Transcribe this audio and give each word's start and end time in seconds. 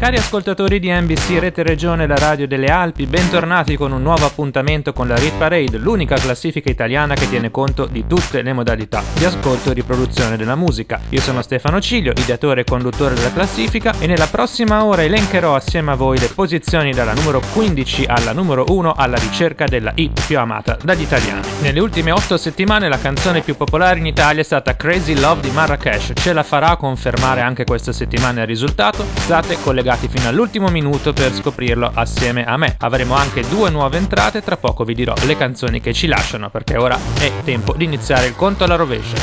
Cari 0.00 0.16
ascoltatori 0.16 0.80
di 0.80 0.90
NBC 0.90 1.38
Rete 1.38 1.62
Regione 1.62 2.06
La 2.06 2.16
Radio 2.16 2.48
delle 2.48 2.68
Alpi, 2.68 3.04
bentornati 3.04 3.76
con 3.76 3.92
un 3.92 4.00
nuovo 4.00 4.24
appuntamento 4.24 4.94
con 4.94 5.06
la 5.06 5.14
Rit 5.14 5.34
Parade, 5.34 5.76
l'unica 5.76 6.14
classifica 6.14 6.70
italiana 6.70 7.12
che 7.12 7.28
tiene 7.28 7.50
conto 7.50 7.84
di 7.84 8.06
tutte 8.06 8.40
le 8.40 8.54
modalità 8.54 9.02
di 9.12 9.26
ascolto 9.26 9.70
e 9.70 9.74
riproduzione 9.74 10.38
della 10.38 10.56
musica. 10.56 10.98
Io 11.10 11.20
sono 11.20 11.42
Stefano 11.42 11.82
Ciglio, 11.82 12.12
ideatore 12.12 12.62
e 12.62 12.64
conduttore 12.64 13.14
della 13.14 13.30
classifica 13.30 13.92
e 13.98 14.06
nella 14.06 14.26
prossima 14.26 14.86
ora 14.86 15.02
elencherò 15.02 15.54
assieme 15.54 15.90
a 15.90 15.96
voi 15.96 16.18
le 16.18 16.28
posizioni 16.28 16.92
dalla 16.92 17.12
numero 17.12 17.42
15 17.52 18.06
alla 18.06 18.32
numero 18.32 18.64
1 18.68 18.94
alla 18.96 19.18
ricerca 19.18 19.66
della 19.66 19.92
hit 19.96 20.24
più 20.26 20.38
amata 20.38 20.78
dagli 20.82 21.02
italiani. 21.02 21.46
Nelle 21.60 21.78
ultime 21.78 22.10
8 22.10 22.38
settimane 22.38 22.88
la 22.88 22.98
canzone 22.98 23.42
più 23.42 23.54
popolare 23.54 23.98
in 23.98 24.06
Italia 24.06 24.40
è 24.40 24.44
stata 24.44 24.74
Crazy 24.76 25.20
Love 25.20 25.42
di 25.42 25.50
Marrakesh. 25.50 26.12
Ce 26.14 26.32
la 26.32 26.42
farà 26.42 26.76
confermare 26.76 27.42
anche 27.42 27.64
questa 27.64 27.92
settimana 27.92 28.40
il 28.40 28.46
risultato? 28.46 29.04
State 29.16 29.58
collegati 29.60 29.88
collegati 29.90 30.08
fino 30.08 30.28
all'ultimo 30.28 30.68
minuto 30.68 31.12
per 31.12 31.34
scoprirlo 31.34 31.90
assieme 31.92 32.44
a 32.44 32.56
me. 32.56 32.76
Avremo 32.78 33.14
anche 33.14 33.42
due 33.48 33.70
nuove 33.70 33.96
entrate, 33.96 34.42
tra 34.42 34.56
poco 34.56 34.84
vi 34.84 34.94
dirò 34.94 35.14
le 35.24 35.36
canzoni 35.36 35.80
che 35.80 35.92
ci 35.92 36.06
lasciano 36.06 36.50
perché 36.50 36.76
ora 36.76 36.98
è 37.18 37.32
tempo 37.44 37.74
di 37.74 37.84
iniziare 37.84 38.26
il 38.26 38.36
conto 38.36 38.64
alla 38.64 38.76
rovescia. 38.76 39.16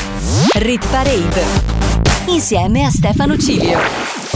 Rit 0.54 0.86
Parade 0.88 1.42
insieme 2.26 2.84
a 2.84 2.90
Stefano 2.90 3.38
Cilio. 3.38 4.27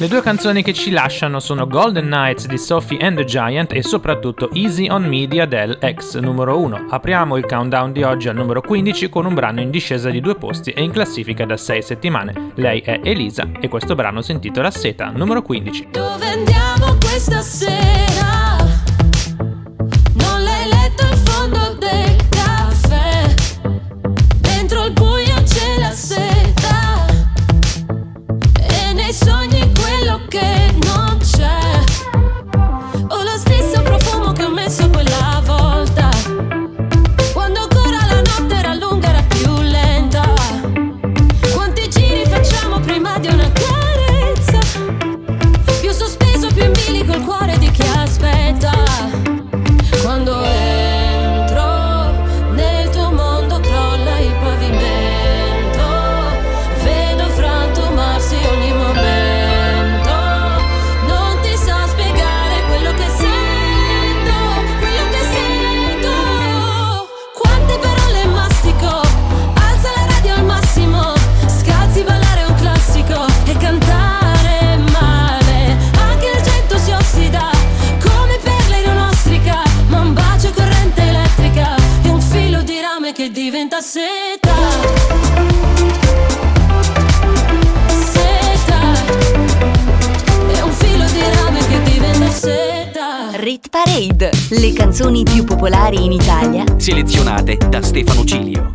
Le 0.00 0.08
due 0.08 0.22
canzoni 0.22 0.62
che 0.62 0.72
ci 0.72 0.92
lasciano 0.92 1.40
sono 1.40 1.66
Golden 1.66 2.08
Nights 2.08 2.46
di 2.46 2.56
Sophie 2.56 2.96
and 3.00 3.18
the 3.18 3.24
Giant 3.24 3.74
e 3.74 3.82
soprattutto 3.82 4.48
Easy 4.54 4.88
on 4.88 5.04
Me 5.04 5.26
di 5.26 5.40
Adele 5.40 5.76
ex 5.78 6.16
numero 6.16 6.58
1. 6.58 6.86
Apriamo 6.88 7.36
il 7.36 7.44
countdown 7.44 7.92
di 7.92 8.02
oggi 8.02 8.30
al 8.30 8.34
numero 8.34 8.62
15 8.62 9.10
con 9.10 9.26
un 9.26 9.34
brano 9.34 9.60
in 9.60 9.70
discesa 9.70 10.08
di 10.08 10.22
due 10.22 10.36
posti 10.36 10.70
e 10.70 10.82
in 10.82 10.90
classifica 10.90 11.44
da 11.44 11.58
6 11.58 11.82
settimane. 11.82 12.52
Lei 12.54 12.80
è 12.80 12.98
Elisa 13.04 13.46
e 13.60 13.68
questo 13.68 13.94
brano 13.94 14.22
si 14.22 14.32
intitola 14.32 14.70
Seta, 14.70 15.10
numero 15.10 15.42
15. 15.42 15.88
Dove 15.90 16.26
andiamo 16.26 16.96
questa 16.98 17.42
sera? 17.42 18.39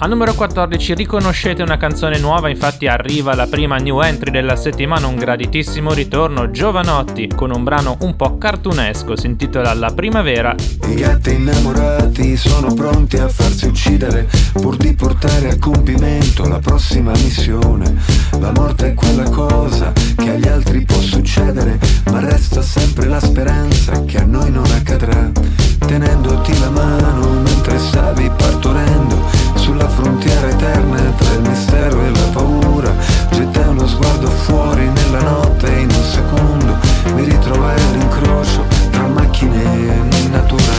Al 0.06 0.12
numero 0.12 0.36
14 0.36 0.94
riconoscete 0.94 1.64
una 1.64 1.78
canzone 1.78 2.20
nuova, 2.20 2.48
infatti 2.48 2.86
arriva 2.86 3.34
la 3.34 3.48
prima 3.48 3.78
new 3.78 4.02
entry 4.02 4.30
della 4.30 4.56
settimana, 4.56 5.08
un 5.08 5.16
graditissimo 5.16 5.94
ritorno, 5.94 6.52
Giovanotti, 6.52 7.32
con 7.36 7.50
un 7.50 7.64
brano 7.64 7.98
un 8.02 8.16
po' 8.16 8.38
cartunesco, 8.38 9.18
si 9.18 9.26
intitola 9.26 9.74
La 9.74 9.92
primavera. 9.96 10.54
I 10.88 10.94
gatti 10.94 11.34
innamorati 11.34 12.38
sono 12.38 12.72
pronti 12.76 13.18
a 13.18 13.28
farsi 13.28 13.66
uccidere 13.66 14.30
pur 14.54 14.78
di 14.78 14.94
portare 14.94 15.50
a 15.50 15.58
compimento 15.58 16.48
la 16.48 16.60
prossima 16.60 17.10
missione. 17.14 17.96
La 18.40 18.52
morte 18.52 18.90
è 18.90 18.94
quella 18.94 19.28
cosa 19.32 19.92
che 19.92 20.30
agli 20.30 20.48
altri 20.48 20.86
può 20.86 21.00
succedere, 21.00 21.80
ma 22.12 22.20
resta 22.20 22.62
sempre 22.62 23.08
la 23.08 23.20
speranza 23.20 24.04
che 24.04 24.20
a 24.20 24.26
noi 24.26 24.52
non 24.52 24.66
accadrà. 24.66 25.32
Tenendoti 25.80 26.60
la 26.60 26.70
mano 26.70 27.42
mentre 27.42 27.80
stavi 27.80 28.30
partorendo 28.38 29.45
sulla 29.66 29.90
frontiera 29.90 30.48
eterna 30.48 31.02
tra 31.18 31.34
il 31.34 31.42
mistero 31.42 32.00
e 32.00 32.10
la 32.12 32.28
paura, 32.32 32.94
gettai 33.32 33.68
uno 33.70 33.88
sguardo 33.88 34.28
fuori 34.28 34.88
nella 34.88 35.22
notte 35.22 35.66
e 35.76 35.80
in 35.80 35.90
un 35.90 36.04
secondo 36.04 36.78
mi 37.16 37.24
ritrovai 37.24 37.76
all'incrocio 37.76 38.64
tra 38.92 39.08
macchine 39.08 39.64
e 39.64 40.28
natura. 40.30 40.74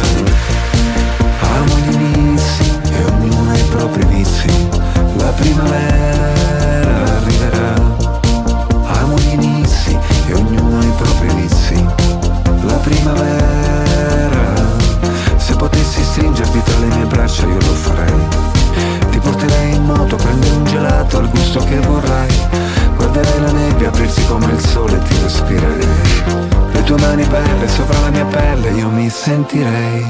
Amo 1.41 1.75
gli 1.79 1.95
inizi 1.95 2.79
e 2.93 3.05
ognuno 3.11 3.51
ha 3.51 3.57
i 3.57 3.65
propri 3.71 4.05
vizi. 4.05 4.69
La 5.17 5.33
primavera 5.33 7.17
arriverà. 7.17 7.75
Amo 9.01 9.17
gli 9.19 9.33
inizi 9.33 9.99
e 10.29 10.33
ognuno 10.33 10.79
ha 10.79 10.85
i 10.85 10.93
propri 10.97 11.35
vizi. 11.35 11.85
La 12.63 12.75
primavera. 12.75 14.55
Se 15.39 15.57
potessi 15.57 16.05
stringerti 16.05 16.63
tra 16.63 16.79
le 16.79 16.87
mie 16.95 17.07
braccia 17.07 17.47
io 17.47 17.59
lo 17.59 17.75
farei. 17.75 18.56
Ti 19.11 19.19
porterei 19.19 19.75
in 19.75 19.85
moto, 19.85 20.17
prendere 20.17 20.55
un 20.55 20.65
gelato 20.65 21.19
al 21.19 21.31
gusto 21.31 21.61
che 21.61 21.79
vorrai. 21.81 22.35
Guarderei 22.97 23.41
la 23.41 23.53
nebbia 23.53 23.89
aprirsi 23.89 24.25
come 24.27 24.53
il 24.53 24.61
sole 24.61 24.97
e 24.97 25.03
ti 25.03 25.15
respirerei. 25.23 25.87
Le 26.73 26.83
tue 26.83 26.99
mani 27.01 27.25
belle 27.25 27.69
sopra 27.69 27.99
la 28.01 28.11
mia 28.11 28.25
pelle 28.25 28.71
io 28.71 28.89
mi 28.91 29.09
sentirei. 29.09 30.07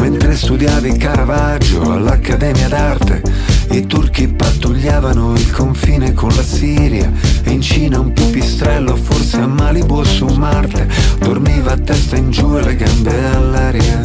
Mentre 0.00 0.34
studiavi 0.34 0.96
Caravaggio 0.96 1.92
all'Accademia 1.92 2.68
d'Arte, 2.68 3.22
i 3.70 3.86
turchi 3.86 4.26
pattugliavano 4.26 5.34
il 5.34 5.50
confine 5.52 6.12
con 6.12 6.30
la 6.34 6.42
Siria 6.42 7.10
e 7.44 7.50
in 7.50 7.60
Cina 7.60 8.00
un 8.00 8.12
pipistrello, 8.12 8.96
forse 8.96 9.36
a 9.38 9.46
Malibu 9.46 9.98
o 9.98 10.04
su 10.04 10.26
Marte, 10.26 10.88
dormiva 11.18 11.72
a 11.72 11.78
testa 11.78 12.16
in 12.16 12.30
giù 12.30 12.56
e 12.56 12.62
le 12.62 12.76
gambe 12.76 13.26
all'aria. 13.26 14.00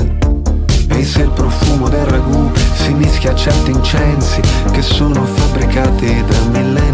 E 0.88 1.04
se 1.04 1.24
il 1.24 1.32
profumo 1.32 1.90
del 1.90 2.06
ragù 2.06 2.52
si 2.76 2.94
mischia 2.94 3.32
a 3.32 3.36
certi 3.36 3.72
incensi 3.72 4.40
che 4.72 4.82
sono 4.82 5.26
fabbricati 5.26 6.24
da 6.28 6.40
millenni 6.52 6.85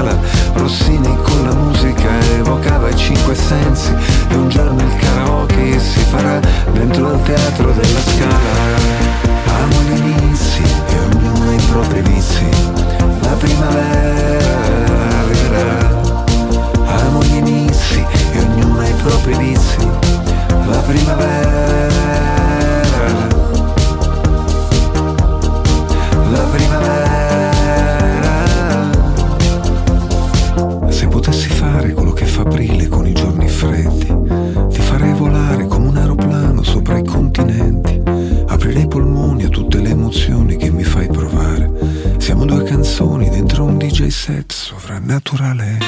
Kerala, 0.00 0.18
Rossini 0.54 1.14
con 1.22 1.44
la 1.44 1.54
musica 1.54 2.08
evocava 2.38 2.88
i 2.88 2.96
cinque 2.96 3.34
sensi 3.34 3.92
e 4.30 4.34
un 4.34 4.48
giorno 4.48 4.80
il 4.80 4.96
karaoke 4.96 5.78
si 5.78 6.00
farà 6.08 6.40
dentro 6.72 7.10
al 7.10 7.22
teatro 7.22 7.70
della 7.72 8.00
scala. 8.00 8.78
Amo 9.44 9.82
gli 9.82 9.98
inizi 9.98 10.62
e 10.62 10.98
ognuno 10.98 11.50
ha 11.50 11.52
i 11.52 11.62
propri 11.70 12.00
vizi, 12.00 12.48
la 13.20 13.36
primavera 13.36 15.18
arriverà. 15.20 16.02
Amo 17.04 17.22
gli 17.22 17.34
inizi 17.34 18.04
e 18.32 18.38
ognuno 18.38 18.80
ha 18.80 18.86
i 18.86 18.94
propri 19.02 19.34
vizi, 19.36 19.88
la 20.66 20.78
primavera. 20.78 22.49
aprile 32.60 32.88
con 32.88 33.06
i 33.06 33.14
giorni 33.14 33.48
freddi, 33.48 34.06
ti 34.68 34.80
farei 34.82 35.14
volare 35.14 35.66
come 35.66 35.88
un 35.88 35.96
aeroplano 35.96 36.62
sopra 36.62 36.98
i 36.98 37.04
continenti, 37.04 38.02
aprirei 38.46 38.82
i 38.82 38.86
polmoni 38.86 39.44
a 39.44 39.48
tutte 39.48 39.80
le 39.80 39.88
emozioni 39.88 40.56
che 40.56 40.70
mi 40.70 40.84
fai 40.84 41.06
provare. 41.06 41.70
Siamo 42.18 42.44
due 42.44 42.62
canzoni 42.64 43.30
dentro 43.30 43.64
un 43.64 43.78
DJ 43.78 44.08
set 44.08 44.52
sovrannaturale. 44.52 45.78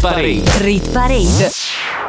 Rit 0.00 0.14
Parade. 0.14 0.64
Rit 0.64 0.90
Parade. 0.92 1.50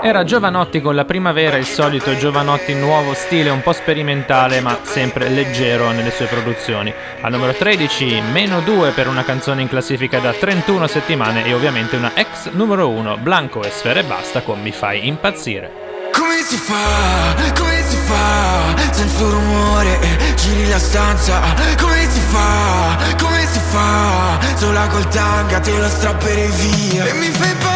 Era 0.01 0.23
Giovanotti 0.23 0.79
con 0.79 0.95
la 0.95 1.03
primavera, 1.03 1.57
il 1.57 1.65
solito 1.65 2.15
Giovanotti 2.15 2.73
nuovo 2.73 3.13
stile 3.13 3.49
un 3.49 3.61
po' 3.61 3.73
sperimentale 3.73 4.61
ma 4.61 4.79
sempre 4.83 5.27
leggero 5.27 5.91
nelle 5.91 6.11
sue 6.11 6.27
produzioni. 6.27 6.93
Al 7.19 7.31
numero 7.31 7.51
13, 7.51 8.21
meno 8.31 8.61
2 8.61 8.91
per 8.91 9.09
una 9.09 9.25
canzone 9.25 9.61
in 9.61 9.67
classifica 9.67 10.19
da 10.19 10.31
31 10.31 10.87
settimane 10.87 11.43
e 11.43 11.53
ovviamente 11.53 11.97
una 11.97 12.11
ex 12.15 12.51
numero 12.51 12.87
1, 12.87 13.17
Blanco 13.17 13.61
e 13.61 13.69
Sfere 13.69 14.03
Basta 14.03 14.41
con 14.41 14.61
Mi 14.61 14.71
fai 14.71 15.07
impazzire. 15.07 15.89
Come 16.13 16.41
si 16.43 16.55
fa, 16.55 17.35
come 17.57 17.83
si 17.85 17.97
fa, 17.97 18.93
senza 18.93 19.23
rumore, 19.23 19.99
giri 20.35 20.69
la 20.69 20.79
stanza 20.79 21.41
Come 21.77 22.07
si 22.09 22.19
fa, 22.19 23.15
come 23.21 23.45
si 23.45 23.59
fa, 23.59 24.39
sola 24.55 24.87
col 24.87 25.07
tanga 25.09 25.59
te 25.59 25.77
lo 25.77 25.87
strapperei 25.87 26.49
via 26.49 27.05
E 27.05 27.13
mi 27.13 27.27
fai 27.27 27.49
impazzire 27.49 27.70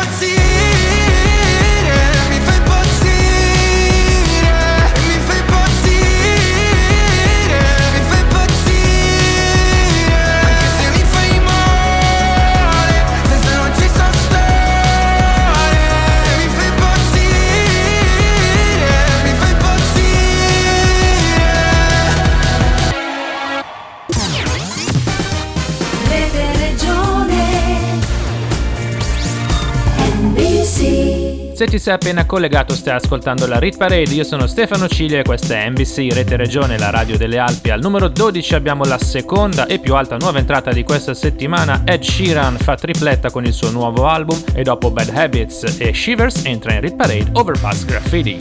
Se 31.55 31.67
ti 31.67 31.79
sei 31.79 31.93
appena 31.93 32.25
collegato 32.25 32.75
stai 32.75 32.95
ascoltando 32.95 33.47
la 33.47 33.59
Rit 33.59 33.77
Parade, 33.77 34.13
io 34.13 34.25
sono 34.25 34.45
Stefano 34.45 34.89
Ciglia 34.89 35.19
e 35.19 35.23
questa 35.23 35.55
è 35.55 35.69
NBC 35.69 36.11
Rete 36.11 36.35
Regione, 36.35 36.77
la 36.77 36.89
radio 36.89 37.17
delle 37.17 37.37
Alpi. 37.37 37.69
Al 37.69 37.79
numero 37.79 38.09
12 38.09 38.55
abbiamo 38.55 38.83
la 38.83 38.97
seconda 38.97 39.65
e 39.65 39.79
più 39.79 39.95
alta 39.95 40.17
nuova 40.17 40.39
entrata 40.39 40.73
di 40.73 40.83
questa 40.83 41.13
settimana, 41.13 41.83
Ed 41.85 42.03
Sheeran 42.03 42.57
fa 42.57 42.75
tripletta 42.75 43.31
con 43.31 43.45
il 43.45 43.53
suo 43.53 43.71
nuovo 43.71 44.05
album 44.05 44.37
e 44.53 44.63
dopo 44.63 44.91
Bad 44.91 45.15
Habits 45.15 45.77
e 45.79 45.93
Shivers 45.93 46.43
entra 46.43 46.73
in 46.73 46.81
Rit 46.81 46.95
Parade 46.97 47.29
Overpass 47.31 47.85
Graffiti. 47.85 48.35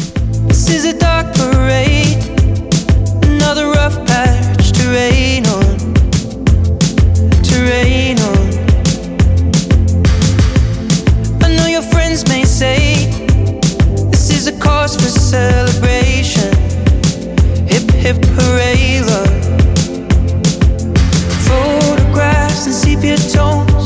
This 0.49 0.67
is 0.67 0.85
a 0.85 0.93
dark 0.93 1.39
parade, 1.39 2.19
another 3.23 3.67
rough 3.67 3.97
patch 4.07 4.73
to 4.73 4.91
rain 4.91 5.47
on, 5.47 5.77
to 7.43 7.63
rain 7.63 8.19
on. 8.19 8.54
Say 12.55 13.11
this 14.13 14.31
is 14.31 14.47
a 14.47 14.57
cause 14.61 14.95
for 14.95 15.11
celebration. 15.11 16.53
Hip 17.67 17.91
hip 17.91 18.25
hooray, 18.37 19.01
love. 19.11 19.43
Photographs 21.49 22.67
and 22.67 22.75
sepia 22.75 23.17
tones, 23.17 23.84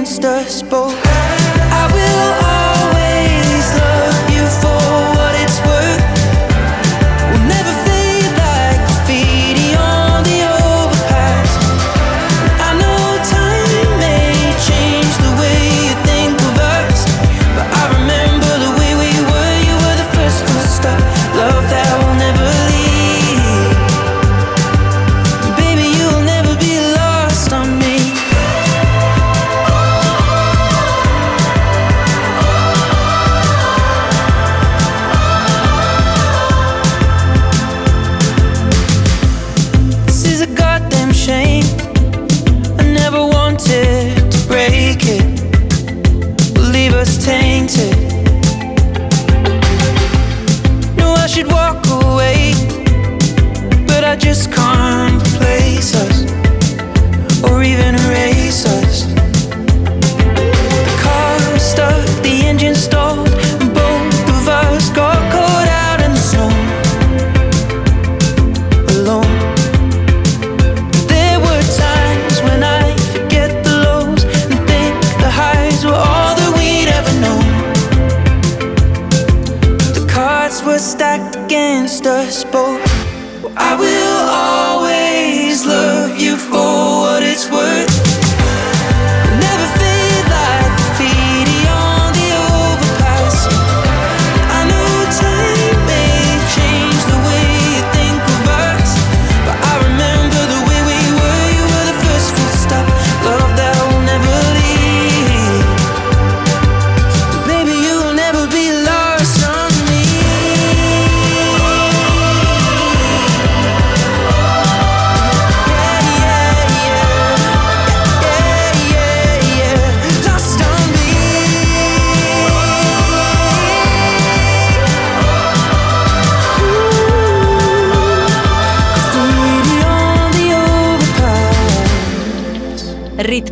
against 0.00 0.24
us 0.24 0.62
both. 0.62 1.09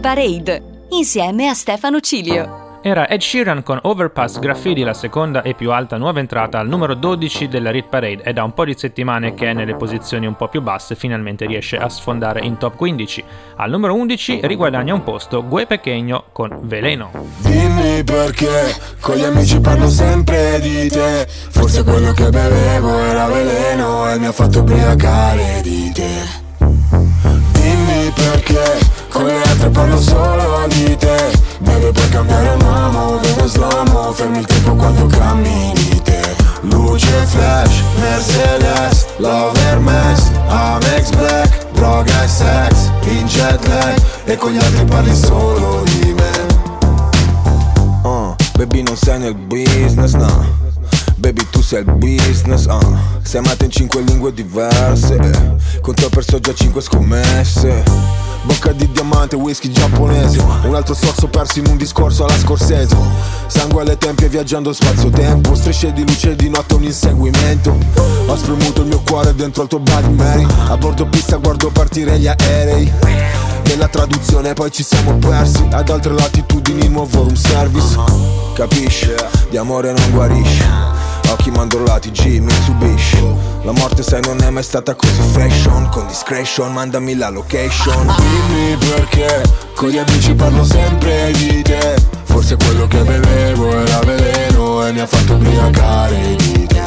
Parade, 0.00 0.62
insieme 0.90 1.49
a 1.49 1.55
Stefano 1.55 2.00
Cilio. 2.00 2.67
Era 2.81 3.09
Ed 3.09 3.21
Sheeran 3.21 3.62
con 3.62 3.78
Overpass 3.83 4.38
Graffiti, 4.38 4.83
la 4.83 4.95
seconda 4.95 5.43
e 5.43 5.55
più 5.55 5.73
alta 5.73 5.97
nuova 5.97 6.21
entrata 6.21 6.59
al 6.61 6.69
numero 6.69 6.95
12 6.95 7.49
della 7.49 7.71
Rit 7.71 7.88
Parade. 7.88 8.23
È 8.23 8.33
da 8.33 8.45
un 8.45 8.55
po' 8.55 8.64
di 8.64 8.75
settimane 8.76 9.35
che 9.35 9.50
è 9.50 9.52
nelle 9.52 9.75
posizioni 9.75 10.26
un 10.26 10.37
po' 10.37 10.49
più 10.49 10.62
basse, 10.62 10.95
finalmente 10.95 11.45
riesce 11.45 11.76
a 11.76 11.88
sfondare 11.88 12.40
in 12.40 12.57
top 12.57 12.76
15. 12.76 13.25
Al 13.57 13.71
numero 13.71 13.95
11 13.95 14.40
riguadagna 14.45 14.95
un 14.95 15.02
posto 15.02 15.45
Gue 15.45 15.67
Pechegno 15.67 16.26
con 16.31 16.57
Veleno. 16.62 17.11
Dimmi 17.38 18.05
perché 18.05 18.75
con 19.00 19.17
gli 19.17 19.25
amici 19.25 19.61
parlo 19.61 19.88
sempre 19.88 20.61
di 20.61 20.88
te. 20.88 21.26
Forse 21.28 21.83
quello 21.83 22.12
che 22.12 22.31
bevevo 22.31 22.99
era 23.00 23.26
veleno 23.26 24.09
e 24.11 24.19
mi 24.19 24.26
ha 24.26 24.33
fatto 24.33 24.61
ubriacare 24.61 25.61
di 25.62 25.93
te. 25.93 26.47
Dimmi 27.52 28.12
perché 28.14 28.98
con 29.18 29.26
le 29.26 29.42
altre 29.42 29.68
parlo 29.70 30.00
solo 30.00 30.66
di 30.68 30.96
te. 30.96 31.30
Beve 31.58 31.90
puoi 31.90 32.08
cambiare 32.08 32.50
un 32.50 32.62
uomo, 32.62 33.18
vedo 33.18 33.48
slomo 33.48 34.12
Fermi 34.12 34.38
il 34.38 34.46
tempo 34.46 34.75
quando 34.75 35.06
cammini 35.06 36.00
te. 36.02 36.37
Luce 36.60 37.26
flash, 37.26 37.82
Mercedes 37.98 39.06
Love 39.16 39.58
Hermes, 39.60 40.30
Amex 40.46 41.10
Black 41.10 41.72
Droga 41.72 42.22
e 42.22 42.28
sex, 42.28 42.90
in 43.06 43.26
jet 43.26 43.66
lag 43.66 43.96
E 44.25 44.37
con 44.37 44.52
gli 44.52 44.58
altri 44.58 44.84
parli 44.84 45.14
solo 45.14 45.82
di 45.84 46.12
me. 46.12 46.30
Uh, 48.02 48.34
Baby 48.56 48.82
non 48.82 48.96
sei 48.96 49.18
nel 49.18 49.34
business, 49.34 50.12
no 50.12 50.66
Baby 51.18 51.44
tu 51.50 51.60
sei 51.62 51.80
il 51.80 51.92
business, 51.94 52.66
uh. 52.66 52.96
Sei 53.22 53.40
amata 53.40 53.64
in 53.64 53.72
cinque 53.72 54.00
lingue 54.02 54.32
diverse 54.32 55.16
eh. 55.16 55.80
Con 55.80 55.92
te 55.94 56.04
ho 56.04 56.08
perso 56.08 56.38
già 56.38 56.54
cinque 56.54 56.80
scommesse. 56.80 57.82
Bocca 58.42 58.70
di 58.70 58.88
diamante, 58.92 59.34
whisky 59.34 59.68
giapponese. 59.72 60.40
Un 60.62 60.76
altro 60.76 60.94
sorso 60.94 61.26
perso 61.26 61.58
in 61.58 61.66
un 61.66 61.76
discorso 61.76 62.25
alla 62.25 62.38
scorsese. 62.38 62.96
Sangue 63.48 63.82
alle 63.82 63.98
tempie 63.98 64.28
viaggiando 64.28 64.72
spazio-tempo. 64.72 65.56
Strisce 65.56 65.92
di 65.92 66.06
luce 66.06 66.37
di 66.37 66.48
notte 66.48 66.75
un 66.75 66.84
inseguimento. 66.84 67.76
Ho 68.26 68.37
spremuto 68.37 68.82
il 68.82 68.87
mio 68.87 69.00
cuore 69.00 69.34
dentro 69.34 69.62
al 69.62 69.68
tuo 69.68 69.80
Bloody 69.80 70.14
Mary. 70.14 70.46
A 70.68 70.76
bordo 70.76 71.06
pista 71.08 71.37
guardo 71.38 71.68
partire 71.70 72.16
gli 72.16 72.28
aerei. 72.28 72.92
Nella 73.64 73.88
traduzione 73.88 74.54
poi 74.54 74.70
ci 74.70 74.84
siamo 74.84 75.14
persi. 75.14 75.66
Ad 75.72 75.90
altre 75.90 76.12
latitudini 76.12 76.87
nuovo 76.87 77.25
room 77.25 77.34
service. 77.34 77.98
Capisci? 78.54 79.12
Di 79.50 79.56
amore 79.56 79.92
non 79.92 80.10
guarisce 80.12 81.06
Occhi 81.30 81.50
mandorlati, 81.50 82.11
G, 82.11 82.38
Mitsubishi 82.40 83.23
La 83.62 83.73
morte 83.73 84.02
sai 84.02 84.20
non 84.23 84.40
è 84.42 84.50
mai 84.50 84.62
stata 84.62 84.94
così 84.94 85.20
fashion. 85.32 85.88
Con 85.90 86.06
discretion 86.06 86.73
mandami 86.73 87.14
la 87.16 87.28
location. 87.28 88.06
Dimmi 88.16 88.76
perché 88.76 89.42
Con 89.75 89.90
gli 89.90 89.99
amici 89.99 90.35
parlo 90.35 90.64
sempre 90.64 91.30
di 91.32 91.62
te. 91.62 91.97
Forse 92.25 92.56
quello 92.56 92.87
che 92.87 92.99
bevevo 93.02 93.70
era 93.70 93.99
veleno 94.00 94.87
E 94.87 94.92
mi 94.92 95.00
ha 95.00 95.06
fatto 95.06 95.35
ubriacare 95.35 96.37
di 96.37 96.66
te. 96.66 96.82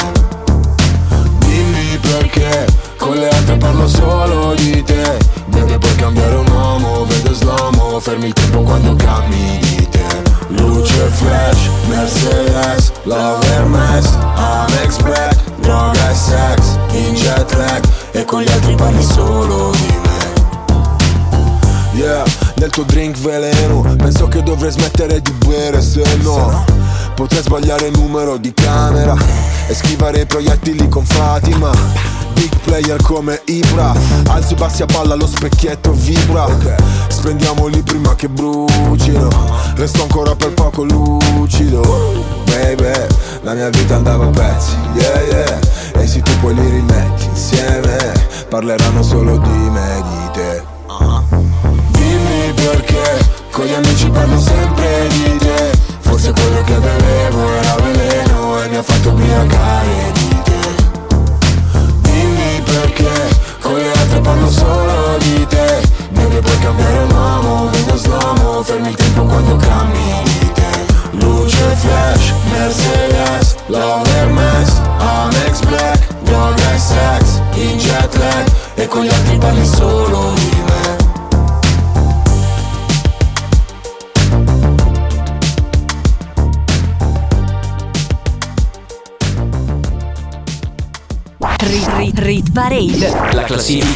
Dimmi 1.39 1.99
perché 2.01 2.65
Con 2.97 3.17
le 3.17 3.29
altre 3.29 3.57
parlo 3.57 3.87
solo 3.87 4.53
di 4.55 4.83
te. 4.83 5.19
Deve 5.45 5.77
puoi 5.77 5.95
cambiare 5.95 6.35
un 6.35 6.47
uomo 6.47 7.05
Vedo 7.05 7.33
slomo 7.33 7.99
Fermi 7.99 8.27
il 8.27 8.33
tempo 8.33 8.61
quando 8.61 8.95
cammini 8.95 9.87
te 9.89 10.10
Luce 10.57 11.09
flash, 11.11 11.69
Mercedes, 11.87 12.91
Love 13.03 13.45
Hermes, 13.47 14.17
Amex 14.35 14.97
Black 14.97 15.35
Droga 15.61 16.11
e 16.11 16.15
sex, 16.15 16.77
in 16.93 17.13
jet 17.13 17.53
lag 17.55 17.83
E 18.11 18.25
con 18.25 18.41
gli 18.41 18.51
altri 18.51 18.75
parli 18.75 19.03
solo 19.03 19.71
di 19.71 19.99
me. 20.03 20.09
Yeah, 21.93 22.23
nel 22.61 22.69
tuo 22.69 22.83
drink 22.83 23.17
veleno. 23.17 23.81
Penso 23.97 24.27
che 24.27 24.43
dovrei 24.43 24.71
smettere 24.71 25.19
di 25.19 25.31
bere 25.45 25.81
se 25.81 26.03
no 26.21 26.63
Potrei 27.15 27.41
sbagliare 27.41 27.87
il 27.87 27.97
numero 27.97 28.37
di 28.37 28.53
camera 28.53 29.15
E 29.67 29.73
schivare 29.73 30.21
i 30.21 30.25
proiettili 30.25 30.87
con 30.87 31.03
Fatima. 31.03 31.71
Big 32.33 32.51
player 32.63 33.01
come 33.01 33.41
Ibra 33.45 33.93
Alzi 34.27 34.53
bassi 34.53 34.83
a 34.83 34.85
palla, 34.85 35.15
lo 35.15 35.25
specchietto 35.27 35.91
vibra. 35.93 36.47
Spendiamoli 37.07 37.81
prima 37.81 38.13
che 38.15 38.29
brucino 38.29 39.27
Resto 39.75 40.03
ancora 40.03 40.35
per 40.35 40.53
poco 40.53 40.83
lucido. 40.83 41.81
Baby, 42.45 43.07
la 43.41 43.53
mia 43.53 43.69
vita 43.69 43.95
andava 43.95 44.25
a 44.25 44.29
pezzi 44.29 44.75
Yeah, 44.93 45.21
yeah. 45.21 45.59
E 45.93 46.07
se 46.07 46.21
tu 46.21 46.31
poi 46.39 46.53
li 46.53 46.69
rimetti 46.69 47.25
insieme 47.25 48.13
Parleranno 48.49 49.01
solo 49.01 49.37
di 49.37 49.49
me 49.49 50.03
di 50.03 50.31
te 50.33 50.71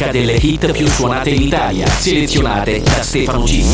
classifica 0.06 0.10
delle 0.10 0.32
hit 0.34 0.72
più 0.72 0.86
suonate 0.86 1.30
in 1.30 1.42
Italia, 1.42 1.86
selezionate 1.86 2.80
da 2.80 3.02
Stefano 3.02 3.44
G. 3.44 3.64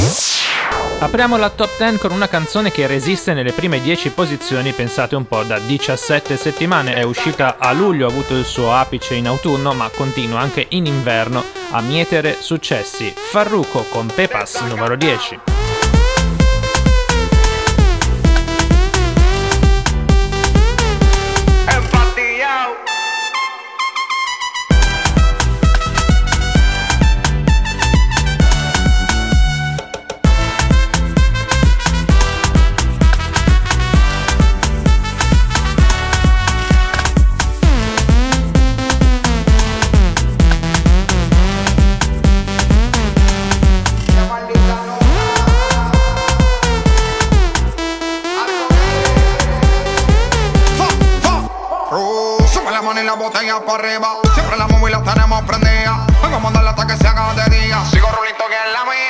Apriamo 1.00 1.36
la 1.36 1.50
top 1.50 1.70
10 1.78 1.98
con 1.98 2.12
una 2.12 2.28
canzone 2.28 2.70
che 2.70 2.86
resiste 2.86 3.34
nelle 3.34 3.50
prime 3.50 3.80
10 3.80 4.10
posizioni, 4.10 4.72
pensate 4.72 5.16
un 5.16 5.26
po', 5.26 5.42
da 5.42 5.58
17 5.58 6.36
settimane. 6.36 6.94
È 6.94 7.02
uscita 7.02 7.56
a 7.58 7.72
luglio, 7.72 8.06
ha 8.06 8.10
avuto 8.10 8.36
il 8.36 8.44
suo 8.44 8.72
apice 8.72 9.14
in 9.14 9.26
autunno, 9.26 9.74
ma 9.74 9.90
continua 9.94 10.38
anche 10.38 10.66
in 10.70 10.86
inverno 10.86 11.42
a 11.70 11.80
mietere 11.80 12.36
successi. 12.38 13.12
Farruco 13.14 13.84
con 13.88 14.06
Pepas 14.14 14.60
numero 14.60 14.94
10. 14.94 15.61
Siempre 54.34 54.56
la 54.58 54.66
móvil 54.66 54.92
la 54.92 55.02
tenemos 55.02 55.42
prendida. 55.44 56.04
Vengo 56.20 56.36
a 56.36 56.40
mandarla 56.40 56.70
hasta 56.70 56.84
que 56.84 56.96
se 56.96 57.06
haga 57.06 57.32
de 57.34 57.56
día. 57.56 57.84
Sigo 57.90 58.08
rulito 58.10 58.44
que 58.48 58.54
es 58.54 58.72
la 58.72 58.84
mía. 58.84 59.01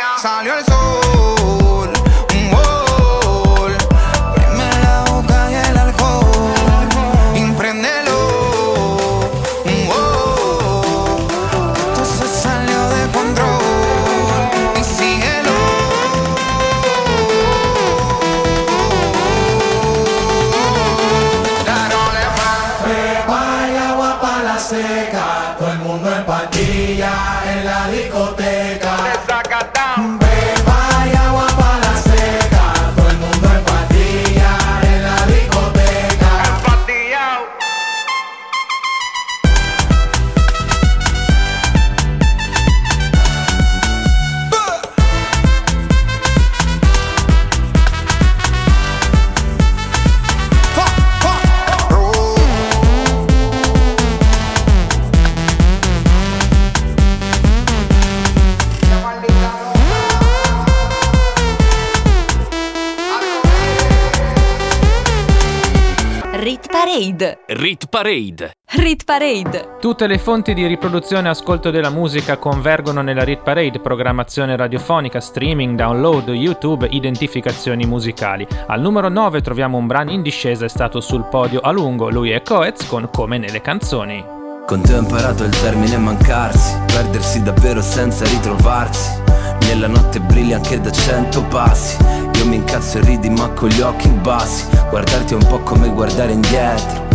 Parade. 66.73 67.41
Rit 67.49 67.87
Parade. 67.89 68.53
Rit 68.79 69.05
Parade. 69.05 69.77
Tutte 69.79 70.07
le 70.07 70.17
fonti 70.17 70.55
di 70.55 70.67
riproduzione 70.67 71.29
e 71.29 71.31
ascolto 71.31 71.71
della 71.71 71.91
musica 71.91 72.39
convergono 72.39 73.03
nella 73.03 73.25
Rit 73.25 73.43
Parade, 73.43 73.79
programmazione 73.79 74.57
radiofonica, 74.57 75.21
streaming, 75.21 75.77
download, 75.77 76.29
YouTube, 76.29 76.89
identificazioni 76.91 77.85
musicali. 77.85 78.47
Al 78.69 78.81
numero 78.81 79.11
9 79.11 79.43
troviamo 79.43 79.77
un 79.77 79.87
brano 79.87 80.13
in 80.13 80.23
discesa, 80.23 80.65
è 80.65 80.69
stato 80.69 81.03
sul 81.03 81.27
podio 81.29 81.61
a 81.61 81.71
lungo, 81.73 82.09
lui 82.09 82.31
è 82.31 82.41
Coez 82.41 82.87
con 82.87 83.11
Come 83.13 83.37
nelle 83.37 83.61
canzoni. 83.61 84.25
Con 84.67 84.81
te 84.81 84.95
ho 84.95 84.99
imparato 84.99 85.45
il 85.45 85.61
termine 85.61 85.99
mancarsi, 85.99 86.75
perdersi 86.87 87.43
davvero 87.43 87.83
senza 87.83 88.25
ritrovarsi. 88.25 89.21
Nella 89.67 89.89
notte 89.89 90.21
brilli 90.21 90.55
anche 90.55 90.81
da 90.81 90.91
cento 90.91 91.45
passi. 91.45 92.22
Io 92.43 92.49
mi 92.49 92.57
incazzo 92.57 92.99
e 92.99 93.03
ridi 93.03 93.31
ma 93.31 93.49
con 93.51 93.69
gli 93.69 93.81
occhi 93.81 94.09
bassi. 94.09 94.67
Guardarti 94.91 95.33
è 95.33 95.37
un 95.37 95.47
po' 95.47 95.61
come 95.61 95.89
guardare 95.91 96.33
indietro. 96.33 97.07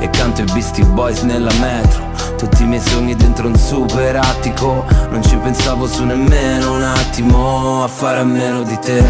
E 0.00 0.10
canto 0.10 0.42
i 0.42 0.44
Beastie 0.44 0.84
Boys 0.84 1.22
nella 1.22 1.50
metro 1.54 2.04
Tutti 2.36 2.64
i 2.64 2.66
miei 2.66 2.82
sogni 2.82 3.16
dentro 3.16 3.48
un 3.48 3.56
super 3.56 4.16
attico 4.16 4.84
Non 5.10 5.22
ci 5.22 5.36
pensavo 5.36 5.86
su 5.86 6.04
nemmeno 6.04 6.74
un 6.74 6.82
attimo 6.82 7.82
A 7.82 7.88
fare 7.88 8.18
a 8.18 8.24
meno 8.24 8.62
di 8.62 8.78
te 8.78 9.02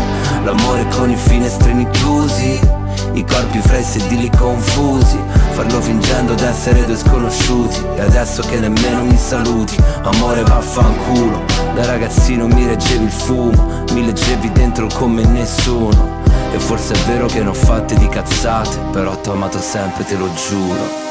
L'amore 0.45 0.87
con 0.91 1.11
i 1.11 1.17
finestrini 1.17 1.91
chiusi 1.91 2.76
I 3.17 3.25
corpi 3.25 3.59
fra 3.61 3.79
i 3.79 3.83
sedili 3.83 4.31
confusi 4.31 5.19
Farlo 5.53 5.81
fingendo 5.81 6.35
d'essere 6.35 6.85
due 6.85 6.99
sconosciuti. 6.99 7.83
E 7.97 8.03
adesso 8.03 8.43
che 8.43 8.61
nemmeno 8.61 9.05
mi 9.05 9.17
saluti 9.17 9.75
Amore 10.03 10.43
vaffanculo. 10.43 11.43
Da 11.75 11.87
ragazzino 11.87 12.47
mi 12.47 12.67
reggevi 12.67 13.05
il 13.05 13.11
fumo 13.11 13.85
Mi 13.95 14.05
leggevi 14.05 14.53
dentro 14.53 14.89
come 14.93 15.25
nessuno. 15.25 16.25
E 16.53 16.59
forse 16.59 16.93
è 16.93 16.99
vero 17.07 17.27
che 17.27 17.43
ne 17.43 17.49
ho 17.49 17.55
fatte 17.55 17.97
di 17.97 18.07
cazzate 18.07 18.77
Però 18.93 19.19
t'ho 19.19 19.33
amato 19.33 19.61
sempre, 19.61 20.05
te 20.05 20.17
lo 20.17 20.29
giuro. 20.35 21.05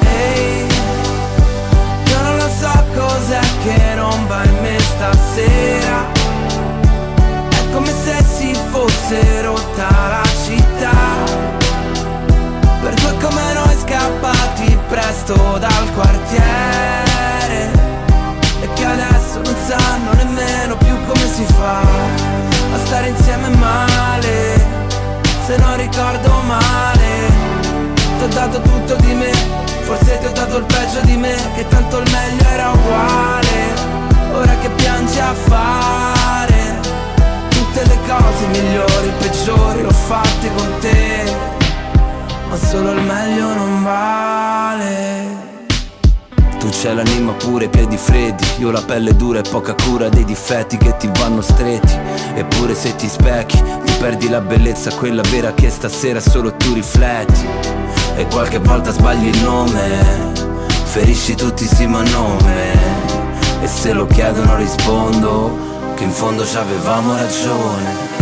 Ehi, 0.00 0.66
io 2.08 2.22
non 2.22 2.36
lo 2.38 2.48
so 2.58 2.84
cos'è 2.92 3.40
che 3.62 3.94
non 3.94 4.26
va 4.26 4.42
in 4.42 4.58
me 4.62 4.78
stasera. 4.80 6.06
È 7.50 7.72
come 7.72 7.92
se 8.02 8.24
si 8.36 8.52
fosse 8.70 9.42
rotta 9.42 9.88
la 10.08 10.22
città 10.44 10.95
presto 15.16 15.58
dal 15.58 15.92
quartiere. 15.94 17.70
E 18.60 18.68
che 18.74 18.84
adesso 18.84 19.40
non 19.42 19.54
sanno 19.66 20.12
nemmeno 20.12 20.76
più 20.76 20.94
come 21.06 21.26
si 21.32 21.44
fa 21.44 21.80
A 21.80 22.78
stare 22.84 23.08
insieme 23.08 23.48
male. 23.56 24.74
Se 25.46 25.56
non 25.58 25.76
ricordo 25.76 26.40
male 26.44 27.30
Ti 27.94 28.24
ho 28.24 28.28
dato 28.28 28.60
tutto 28.60 28.96
di 28.96 29.14
me. 29.14 29.32
Forse 29.82 30.18
ti 30.18 30.26
ho 30.26 30.32
dato 30.32 30.56
il 30.56 30.64
peggio 30.64 31.00
di 31.02 31.16
me 31.16 31.36
Che 31.54 31.68
tanto 31.68 31.98
il 31.98 32.10
meglio 32.10 32.48
era 32.48 32.70
uguale. 32.70 33.94
Ora 34.32 34.56
che 34.58 34.68
piangi 34.70 35.18
a 35.18 35.32
fare 35.32 36.80
Tutte 37.48 37.86
le 37.86 37.98
cose 38.06 38.46
migliori, 38.48 39.12
peggiori 39.18 39.82
L'ho 39.82 39.92
fatte 39.92 40.50
con 40.54 40.78
te 40.80 41.65
Ma 42.48 42.56
solo 42.56 42.92
il 42.92 43.02
meglio 43.02 43.54
non 43.54 43.82
vale. 43.82 45.44
Tu 46.58 46.68
c'hai 46.70 46.94
l'anima 46.94 47.32
pure, 47.32 47.68
piedi 47.68 47.96
freddi. 47.96 48.44
Io 48.58 48.70
la 48.70 48.82
pelle 48.82 49.14
dura 49.16 49.40
e 49.40 49.42
poca 49.48 49.74
cura 49.74 50.08
dei 50.08 50.24
difetti 50.24 50.76
che 50.76 50.96
ti 50.96 51.10
vanno 51.18 51.40
stretti. 51.40 51.94
Eppure 52.34 52.74
se 52.74 52.94
ti 52.96 53.08
specchi 53.08 53.56
Ti 53.56 53.92
perdi 53.98 54.28
la 54.28 54.40
bellezza, 54.40 54.94
quella 54.94 55.22
vera 55.30 55.52
che 55.54 55.70
stasera 55.70 56.20
solo 56.20 56.54
tu 56.56 56.72
rifletti. 56.72 57.46
E 58.16 58.26
qualche 58.26 58.58
volta 58.58 58.90
sbagli 58.90 59.26
il 59.26 59.42
nome. 59.42 60.32
Ferisci 60.84 61.34
tutti 61.34 61.66
sì 61.66 61.86
ma 61.86 62.02
nome. 62.02 62.74
E 63.62 63.66
se 63.66 63.92
lo 63.92 64.06
chiedono 64.06 64.56
rispondo 64.56 65.94
Che 65.94 66.04
in 66.04 66.10
fondo 66.10 66.44
ci 66.44 66.56
avevamo 66.56 67.14
ragione 67.14 68.15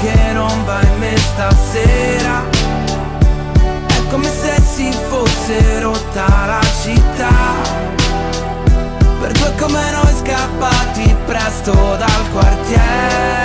che 0.00 0.32
non 0.32 0.64
va 0.64 0.80
in 0.82 0.98
me 0.98 1.16
stasera. 1.16 2.44
Come 4.10 4.28
se 4.28 4.60
si 4.60 4.92
fosse 5.08 5.80
rotta 5.80 6.26
la 6.46 6.60
città. 6.82 7.34
Per 9.20 9.32
due 9.32 9.52
come 9.58 9.90
noi 9.90 10.14
scappati 10.22 11.16
presto 11.26 11.72
dal 11.72 12.30
quartiere. 12.32 13.44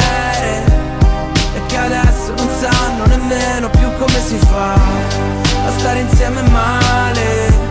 E 1.55 1.65
che 1.67 1.77
adesso 1.77 2.33
non 2.35 2.49
sanno 2.59 3.05
nemmeno 3.05 3.69
più 3.69 3.89
come 3.97 4.19
si 4.25 4.37
fa 4.37 4.73
A 4.73 5.71
stare 5.77 5.99
insieme 5.99 6.41
male. 6.43 7.69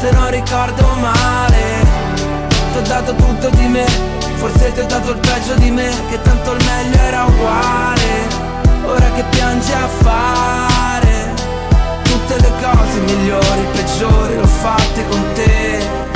Se 0.00 0.10
non 0.10 0.30
ricordo 0.30 0.84
male 1.00 1.86
Ti 2.72 2.78
ho 2.78 2.80
dato 2.80 3.14
tutto 3.14 3.50
di 3.50 3.68
me 3.68 4.21
Forse 4.42 4.72
ti 4.72 4.80
ho 4.80 4.86
dato 4.86 5.12
il 5.12 5.18
peggio 5.20 5.54
di 5.54 5.70
me 5.70 5.88
Che 6.10 6.20
tanto 6.20 6.50
il 6.50 6.64
meglio 6.64 6.98
era 7.00 7.24
uguale. 7.26 8.26
Ora 8.86 9.08
che 9.12 9.22
piangi 9.30 9.70
a 9.70 9.86
fare 9.86 11.32
tutte 12.02 12.40
le 12.40 12.52
cose 12.60 12.98
migliori, 12.98 13.66
peggiori 13.72 14.34
l'ho 14.34 14.46
fatte 14.46 15.06
con 15.08 15.22
te 15.34 16.11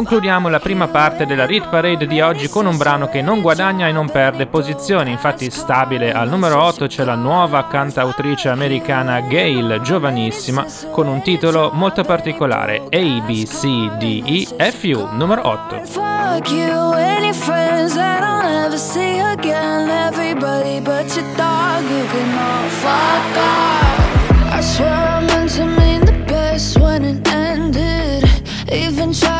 Concludiamo 0.00 0.48
la 0.48 0.60
prima 0.60 0.88
parte 0.88 1.26
della 1.26 1.44
Rit 1.44 1.68
Parade 1.68 2.06
di 2.06 2.22
oggi 2.22 2.48
con 2.48 2.64
un 2.64 2.78
brano 2.78 3.10
che 3.10 3.20
non 3.20 3.42
guadagna 3.42 3.86
e 3.86 3.92
non 3.92 4.10
perde 4.10 4.46
posizioni, 4.46 5.10
infatti 5.10 5.50
stabile 5.50 6.10
al 6.10 6.30
numero 6.30 6.62
8 6.62 6.86
c'è 6.86 7.04
la 7.04 7.16
nuova 7.16 7.66
cantautrice 7.66 8.48
americana 8.48 9.20
Gail, 9.20 9.78
giovanissima, 9.82 10.64
con 10.90 11.06
un 11.06 11.20
titolo 11.20 11.70
molto 11.74 12.02
particolare, 12.02 12.76
A, 12.78 13.20
B, 13.26 13.44
C, 13.44 13.90
D, 13.98 14.22
E, 14.24 14.70
F, 14.70 14.84
U, 14.84 15.06
numero 15.12 15.46
8. 15.46 15.82
Fuck 15.84 16.50
you, 16.50 16.94
any 16.94 17.34
friends 17.34 17.92
that 17.92 18.22
I'll 18.22 18.40
never 18.40 18.78
see 18.78 19.18
again. 19.18 19.90
Everybody 19.90 20.80
but 20.80 21.14
your 21.14 21.26
dog, 21.36 21.82
you 21.82 22.06
can 22.10 22.38
all 22.38 22.68
fuck 22.70 23.36
off. 23.36 24.54
I 24.54 24.60
swear 24.62 24.88
I 24.88 25.20
meant 25.26 25.50
to 25.56 25.66
mean 25.66 26.06
the 26.06 26.24
best 26.26 26.78
when 26.78 27.04
it 27.04 27.28
ended. 27.28 28.24
Even 28.72 29.12
tried 29.12 29.39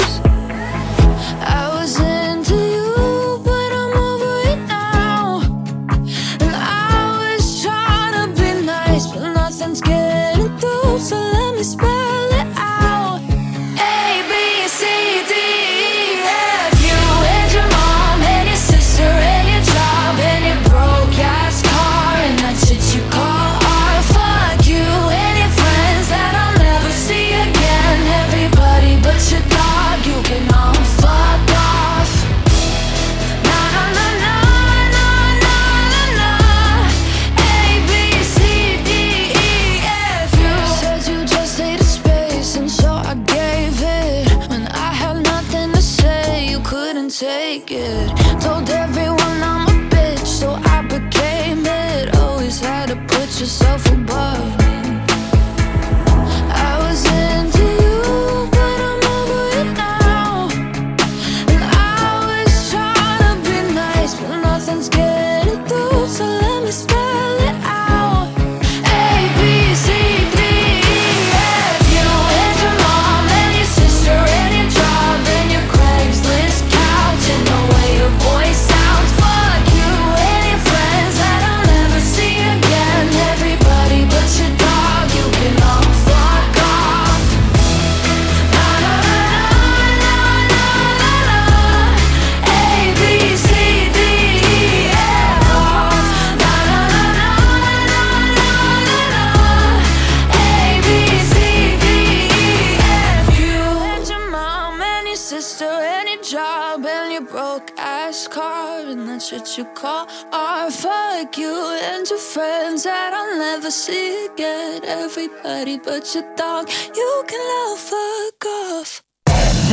sister 105.31 105.63
any 105.63 106.17
job 106.21 106.85
and 106.85 107.13
your 107.13 107.21
broke 107.21 107.71
ass 107.77 108.27
car 108.27 108.81
and 108.81 109.07
that's 109.07 109.31
what 109.31 109.57
you 109.57 109.63
call 109.73 110.05
art. 110.33 110.73
Fuck 110.73 111.37
you 111.37 111.55
and 111.89 112.05
your 112.09 112.19
friends 112.19 112.83
that 112.83 113.13
I'll 113.13 113.37
never 113.37 113.71
see 113.71 114.25
again. 114.25 114.83
Everybody 114.83 115.77
but 115.77 116.03
your 116.13 116.27
dog, 116.35 116.67
you 116.93 117.23
can 117.29 117.39
love 117.53 117.79
fuck 117.79 118.45
off. 118.45 119.01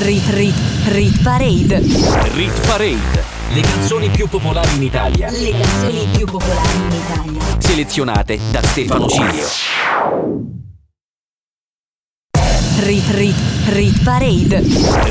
Rit 0.06 0.28
Rit 0.28 0.54
Rit 0.94 1.22
Parade 1.24 1.80
Rit 2.34 2.60
Parade 2.64 3.24
Le 3.48 3.60
canzoni 3.60 4.10
più 4.10 4.28
popolari 4.28 4.76
in 4.76 4.82
Italia 4.84 5.28
Le 5.28 5.50
canzoni 5.50 6.06
più 6.16 6.24
popolari 6.26 6.76
in 6.76 6.92
Italia 6.92 7.42
Selezionate 7.58 8.38
da 8.52 8.62
Stefano 8.62 9.08
Cilio 9.08 9.48
Rit 12.78 13.10
Rit 13.10 13.57
Rit 13.70 14.02
Parade. 14.02 14.62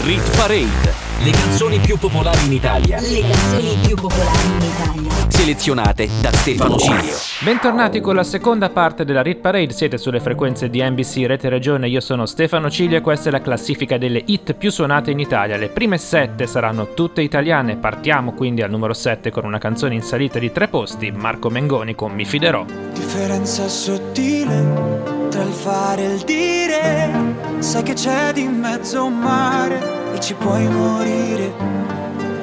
Rit 0.03 0.35
Parade. 0.35 0.91
Le 1.19 1.29
canzoni 1.29 1.77
più 1.77 1.95
popolari 1.97 2.43
in 2.47 2.53
Italia. 2.53 2.99
Le 2.99 3.21
canzoni 3.21 3.77
più 3.85 3.95
popolari 3.95 4.47
in 4.47 4.61
Italia. 4.61 5.27
Selezionate 5.27 6.09
da 6.19 6.31
Stefano 6.31 6.75
Cilio. 6.77 7.15
Bentornati 7.41 8.01
con 8.01 8.15
la 8.15 8.23
seconda 8.23 8.71
parte 8.71 9.05
della 9.05 9.21
Rit 9.21 9.41
Parade, 9.41 9.71
siete 9.73 9.99
sulle 9.99 10.19
frequenze 10.19 10.71
di 10.71 10.81
NBC 10.81 11.25
Rete 11.27 11.49
Regione, 11.49 11.87
io 11.87 11.99
sono 11.99 12.25
Stefano 12.25 12.71
Cilio 12.71 12.97
e 12.97 13.01
questa 13.01 13.29
è 13.29 13.31
la 13.31 13.41
classifica 13.41 13.99
delle 13.99 14.23
hit 14.25 14.53
più 14.55 14.71
suonate 14.71 15.11
in 15.11 15.19
Italia. 15.19 15.55
Le 15.55 15.69
prime 15.69 15.99
sette 15.99 16.47
saranno 16.47 16.95
tutte 16.95 17.21
italiane, 17.21 17.75
partiamo 17.75 18.33
quindi 18.33 18.63
al 18.63 18.71
numero 18.71 18.95
7 18.95 19.29
con 19.29 19.45
una 19.45 19.59
canzone 19.59 19.93
in 19.93 20.01
salita 20.01 20.39
di 20.39 20.51
tre 20.51 20.67
posti, 20.67 21.11
Marco 21.11 21.51
Mengoni 21.51 21.93
con 21.93 22.11
Mi 22.11 22.25
fiderò. 22.25 22.65
Differenza 22.91 23.67
sottile 23.67 25.17
tra 25.29 25.43
il 25.43 25.53
fare 25.53 26.03
e 26.03 26.13
il 26.13 26.21
dire, 26.21 27.36
sai 27.59 27.83
che 27.83 27.93
c'è 27.93 28.33
di 28.33 28.47
mezzo 28.47 29.05
un 29.05 29.17
mare 29.17 30.13
e 30.13 30.19
ci 30.19 30.33
puoi 30.35 30.67
morire. 30.67 31.53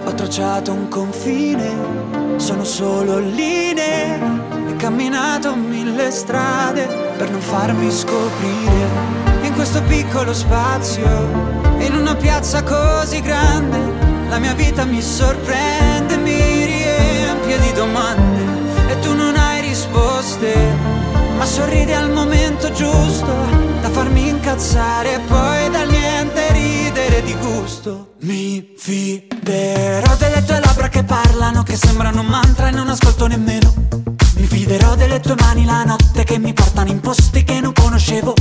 Ho 0.05 0.13
tracciato 0.15 0.73
un 0.73 0.89
confine, 0.89 2.37
sono 2.37 2.65
solo 2.65 3.19
linee 3.19 4.19
e 4.69 4.77
camminato 4.77 5.55
mille 5.55 6.11
strade 6.11 6.87
per 7.17 7.31
non 7.31 7.41
farmi 7.41 7.91
scoprire. 7.91 9.23
In 9.43 9.53
questo 9.55 9.83
piccolo 9.83 10.35
spazio, 10.35 11.07
in 11.79 11.95
una 11.95 12.15
piazza 12.17 12.63
così 12.63 13.21
grande, 13.21 13.79
la 14.29 14.39
mia 14.39 14.55
vita 14.55 14.85
mi 14.85 15.01
sorprende, 15.01 16.17
mi 16.17 16.65
riempie 16.65 17.59
di 17.61 17.73
domande 17.73 18.43
e 18.89 18.99
tu 18.99 19.15
non 19.15 19.37
hai 19.37 19.61
risposte, 19.61 20.55
ma 21.37 21.45
sorridi 21.45 21.93
al 21.93 22.11
momento 22.11 22.71
giusto 22.73 22.94
farmi 24.55 24.61
incazzare 24.61 25.15
e 25.15 25.19
poi 25.21 25.71
dal 25.71 25.89
niente 25.89 26.53
ridere 26.53 27.23
di 27.23 27.35
gusto. 27.35 28.15
Mi 28.21 28.75
fiderò 28.77 30.15
delle 30.17 30.45
tue 30.45 30.61
labbra 30.61 30.89
che 30.89 31.03
parlano, 31.03 31.63
che 31.63 31.77
sembrano 31.77 32.21
un 32.21 32.27
mantra 32.27 32.69
e 32.69 32.71
non 32.71 32.89
ascolto 32.89 33.27
nemmeno. 33.27 33.73
Mi 34.37 34.47
fiderò 34.47 34.95
delle 34.95 35.21
tue 35.21 35.35
mani 35.39 35.65
la 35.65 35.85
notte 35.85 36.25
che 36.25 36.39
mi 36.39 36.53
portano 36.53 36.91
in 36.91 37.01
posti 37.01 37.45
che 37.45 37.61
non 37.61 37.73
conoscevo. 37.73 38.35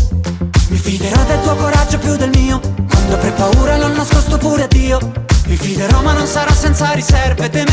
Mi 0.70 0.78
fiderò 0.78 1.24
del 1.26 1.42
tuo 1.42 1.56
coraggio 1.56 1.98
più 1.98 2.16
del 2.16 2.30
mio, 2.30 2.60
quando 2.60 3.16
avrei 3.16 3.32
paura 3.32 3.78
l'ho 3.78 3.88
nascosto 3.88 4.38
pure 4.38 4.64
a 4.64 4.68
Dio. 4.68 5.00
Mi 5.48 5.56
fiderò 5.58 6.02
ma 6.02 6.14
non 6.14 6.26
sarà 6.26 6.54
senza 6.54 6.92
riserve, 6.94 7.50
temere 7.50 7.73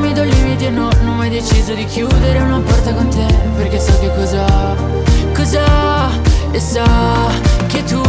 e 0.59 0.69
no, 0.69 0.89
non 1.01 1.07
ho 1.07 1.13
mai 1.13 1.29
deciso 1.29 1.73
di 1.73 1.85
chiudere 1.85 2.39
una 2.39 2.59
porta 2.59 2.93
con 2.93 3.07
te 3.09 3.25
Perché 3.55 3.79
so 3.79 3.97
che 3.99 4.13
cosa, 4.13 4.45
cosa 5.33 6.09
E 6.51 6.59
so 6.59 6.83
che 7.67 7.83
tu 7.83 8.01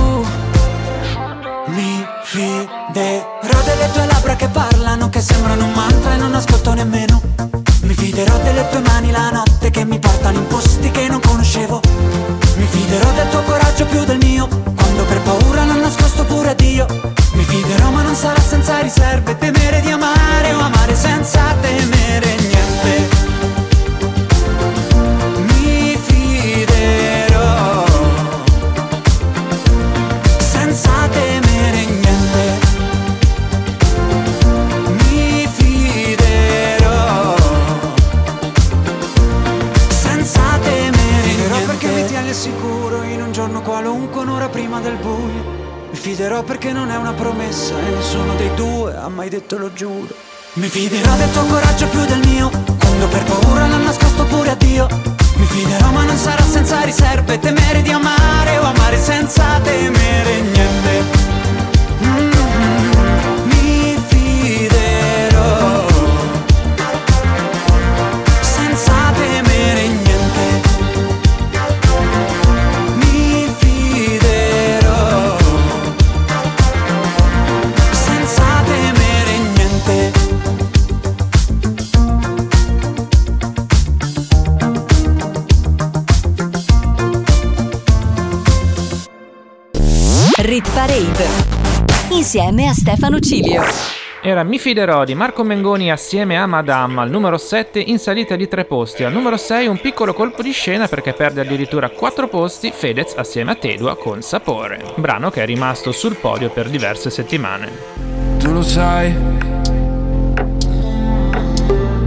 Mi 1.66 2.04
fiderò 2.24 3.62
delle 3.64 3.90
tue 3.92 4.06
labbra 4.06 4.34
che 4.36 4.48
parlano, 4.48 5.08
che 5.08 5.20
sembrano 5.20 5.64
un 5.64 5.72
mantra 5.72 6.14
e 6.14 6.16
non 6.16 6.34
ascolto 6.34 6.74
nemmeno. 6.74 7.21
Stefano 93.02 93.18
Cilio. 93.18 93.62
Era 94.22 94.44
Mi 94.44 94.60
fiderò 94.60 95.04
di 95.04 95.16
Marco 95.16 95.42
Mengoni 95.42 95.90
assieme 95.90 96.38
a 96.38 96.46
Madame 96.46 97.00
al 97.00 97.10
numero 97.10 97.36
7 97.36 97.80
in 97.80 97.98
salita 97.98 98.36
di 98.36 98.46
tre 98.46 98.64
posti. 98.64 99.02
Al 99.02 99.12
numero 99.12 99.36
6 99.36 99.66
un 99.66 99.80
piccolo 99.80 100.14
colpo 100.14 100.40
di 100.40 100.52
scena 100.52 100.86
perché 100.86 101.12
perde 101.12 101.40
addirittura 101.40 101.88
4 101.88 102.28
posti 102.28 102.70
Fedez 102.70 103.14
assieme 103.16 103.50
a 103.50 103.54
Tedua 103.56 103.96
con 103.96 104.22
Sapore, 104.22 104.80
brano 104.94 105.30
che 105.30 105.42
è 105.42 105.46
rimasto 105.46 105.90
sul 105.90 106.14
podio 106.14 106.50
per 106.50 106.68
diverse 106.68 107.10
settimane. 107.10 107.72
Tu 108.38 108.52
lo 108.52 108.62
sai 108.62 109.12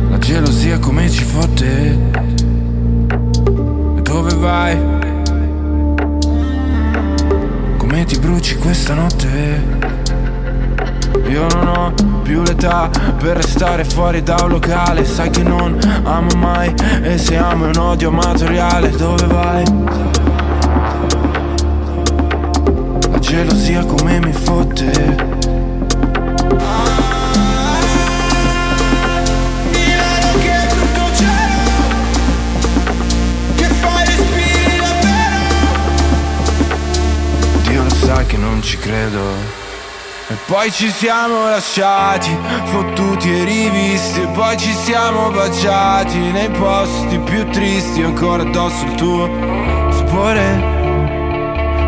La 0.09 0.17
gelosia 0.17 0.79
come 0.79 1.09
ci 1.09 1.23
fotte 1.25 1.99
E 3.97 4.01
dove 4.01 4.33
vai 4.35 4.77
Come 7.75 8.05
ti 8.05 8.17
bruci 8.17 8.55
questa 8.55 8.93
notte 8.93 9.94
io 11.27 11.47
non 11.47 11.67
ho 11.67 11.93
più 12.21 12.43
l'età 12.43 12.89
per 13.17 13.37
restare 13.37 13.83
fuori 13.83 14.21
da 14.21 14.37
un 14.43 14.49
locale. 14.49 15.03
Sai 15.05 15.29
che 15.29 15.43
non 15.43 15.77
amo 16.03 16.29
mai 16.37 16.73
e 17.01 17.17
se 17.17 17.35
amo 17.35 17.65
è 17.65 17.67
un 17.69 17.77
odio 17.77 18.09
amatoriale. 18.09 18.89
Dove 18.91 19.25
vai? 19.25 19.63
La 23.11 23.19
gelosia 23.19 23.83
come 23.85 24.19
mi 24.19 24.33
fotte. 24.33 25.33
Dio 37.63 37.83
lo 37.83 37.89
sa 37.89 38.23
che 38.25 38.37
non 38.37 38.61
ci 38.61 38.77
credo. 38.77 39.64
E 40.27 40.35
poi 40.47 40.71
ci 40.71 40.89
siamo 40.89 41.49
lasciati, 41.49 42.35
fottuti 42.65 43.31
e 43.31 43.43
rivisti. 43.43 44.21
E 44.21 44.27
poi 44.27 44.57
ci 44.57 44.73
siamo 44.73 45.29
baciati 45.29 46.17
nei 46.17 46.49
posti 46.49 47.19
più 47.19 47.47
tristi. 47.49 48.01
Ancora 48.01 48.41
addosso 48.41 48.85
il 48.85 48.95
tuo 48.95 49.27
sapore. 49.91 50.55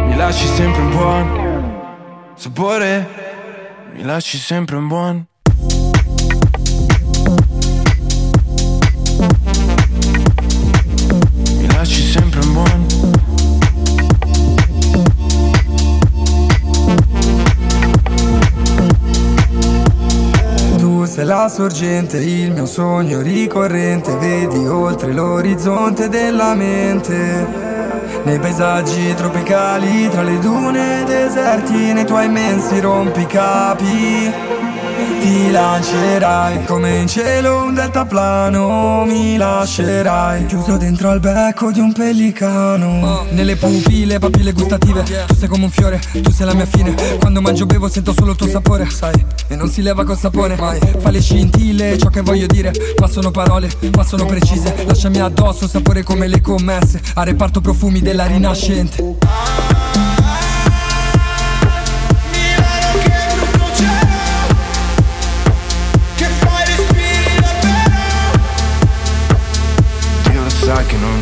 Mi 0.05 0.15
lasci 0.15 0.45
sempre 0.45 0.81
un 0.81 0.89
buon 0.91 2.31
sapore. 2.35 3.25
Mi 3.93 4.03
lasci 4.03 4.37
sempre 4.37 4.75
un 4.75 4.87
buon 4.87 5.25
la 21.27 21.49
sorgente, 21.49 22.19
il 22.19 22.53
mio 22.53 22.65
sogno 22.65 23.19
ricorrente 23.19 24.15
Vedi 24.15 24.65
oltre 24.65 25.11
l'orizzonte 25.11 26.07
della 26.07 26.55
mente 26.55 27.65
nei 28.23 28.39
paesaggi 28.39 29.13
tropicali, 29.13 30.09
tra 30.09 30.23
le 30.23 30.39
dune 30.39 31.03
deserti, 31.05 31.91
nei 31.91 32.05
tuoi 32.05 32.25
immensi 32.25 32.79
rompicapi. 32.79 34.56
Ti 35.19 35.51
lancerai 35.51 36.63
come 36.65 36.99
in 36.99 37.07
cielo 37.07 37.63
un 37.63 37.73
deltaplano 37.73 39.03
Mi 39.05 39.37
lascerai. 39.37 40.45
Chiuso 40.45 40.77
dentro 40.77 41.09
al 41.09 41.19
becco 41.19 41.71
di 41.71 41.79
un 41.79 41.91
pellicano. 41.91 43.25
Nelle 43.31 43.55
pupille, 43.55 44.19
papille 44.19 44.51
gustative 44.51 45.03
Tu 45.27 45.35
sei 45.35 45.47
come 45.47 45.65
un 45.65 45.69
fiore, 45.69 45.99
tu 46.21 46.31
sei 46.31 46.45
la 46.45 46.53
mia 46.53 46.65
fine. 46.65 46.95
Quando 47.19 47.41
mangio 47.41 47.65
bevo 47.65 47.87
sento 47.87 48.13
solo 48.13 48.31
il 48.31 48.37
tuo 48.37 48.47
sapore 48.47 48.89
Sai, 48.89 49.25
e 49.47 49.55
non 49.55 49.69
si 49.69 49.81
leva 49.81 50.03
col 50.03 50.17
sapore 50.17 50.55
mai. 50.55 50.79
Fa 50.97 51.09
le 51.09 51.21
scintille, 51.21 51.97
ciò 51.97 52.09
che 52.09 52.21
voglio 52.21 52.45
dire 52.47 52.71
Ma 52.99 53.07
sono 53.07 53.31
parole, 53.31 53.69
ma 53.95 54.03
sono 54.03 54.25
precise. 54.25 54.73
Lasciami 54.85 55.19
addosso, 55.19 55.67
sapore 55.67 56.03
come 56.03 56.27
le 56.27 56.41
commesse 56.41 57.01
A 57.15 57.23
reparto 57.23 57.61
profumi 57.61 58.01
della 58.01 58.25
rinascente 58.25 59.17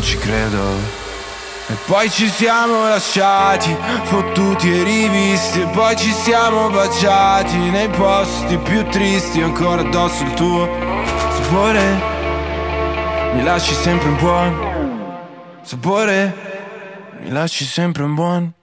ci 0.06 0.16
credo. 0.18 1.04
E 1.68 1.74
poi 1.84 2.08
ci 2.08 2.28
siamo 2.28 2.88
lasciati, 2.88 3.76
fottuti 4.04 4.72
e 4.72 4.84
rivisti. 4.84 5.62
E 5.62 5.66
poi 5.66 5.96
ci 5.96 6.12
siamo 6.12 6.70
baciati 6.70 7.56
nei 7.56 7.88
posti 7.88 8.56
più 8.58 8.86
tristi. 8.88 9.42
Ancora 9.42 9.80
addosso 9.80 10.22
il 10.22 10.34
tuo 10.34 10.68
sapore. 11.30 12.14
Mi 13.34 13.42
lasci 13.42 13.74
sempre 13.74 14.08
un 14.08 14.16
buon 14.16 14.74
sapore. 15.62 16.34
Mi 17.20 17.30
lasci 17.30 17.64
sempre 17.64 18.04
un 18.04 18.14
buon. 18.14 18.55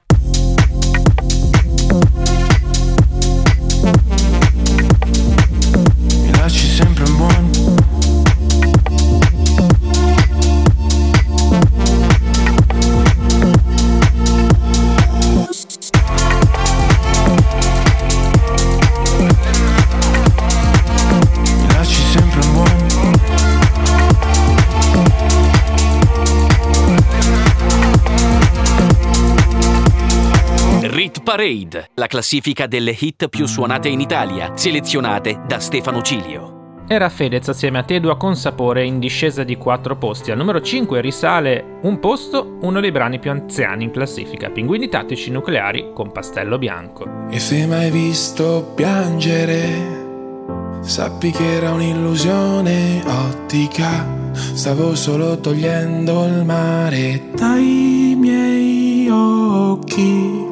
Parade, 31.44 31.90
la 31.96 32.08
classifica 32.08 32.68
delle 32.68 32.96
hit 32.98 33.28
più 33.28 33.46
suonate 33.48 33.90
in 33.90 34.00
Italia, 34.00 34.54
selezionate 34.56 35.42
da 35.46 35.60
Stefano 35.60 36.02
Cilio. 36.02 36.84
Era 36.88 37.10
Fedez 37.10 37.50
assieme 37.50 37.80
a 37.80 37.84
Tedua 37.84 38.16
con 38.16 38.38
sapore 38.38 38.86
in 38.86 38.98
discesa 38.98 39.44
di 39.44 39.58
4 39.58 39.98
posti. 39.98 40.32
Al 40.32 40.38
numero 40.38 40.62
5 40.62 41.02
risale 41.02 41.80
un 41.82 42.00
posto 42.00 42.60
uno 42.62 42.80
dei 42.80 42.94
brani 42.94 43.20
più 43.20 43.30
anziani 43.30 43.84
in 43.84 43.92
classifica, 43.92 44.52
Pinguini 44.52 44.88
tattici 44.88 45.32
nucleari 45.32 45.90
con 45.94 46.14
Pastello 46.14 46.58
Bianco. 46.58 47.28
E 47.30 47.40
se 47.40 47.66
mai 47.66 47.92
visto 47.92 48.72
piangere, 48.74 50.78
sappi 50.80 51.32
che 51.32 51.56
era 51.56 51.74
un'illusione 51.74 53.04
ottica. 53.06 54.32
Stavo 54.32 54.96
solo 54.96 55.42
togliendo 55.42 56.26
il 56.26 56.46
mare 56.46 57.22
dai 57.36 58.16
miei 58.18 59.10
occhi. 59.10 60.52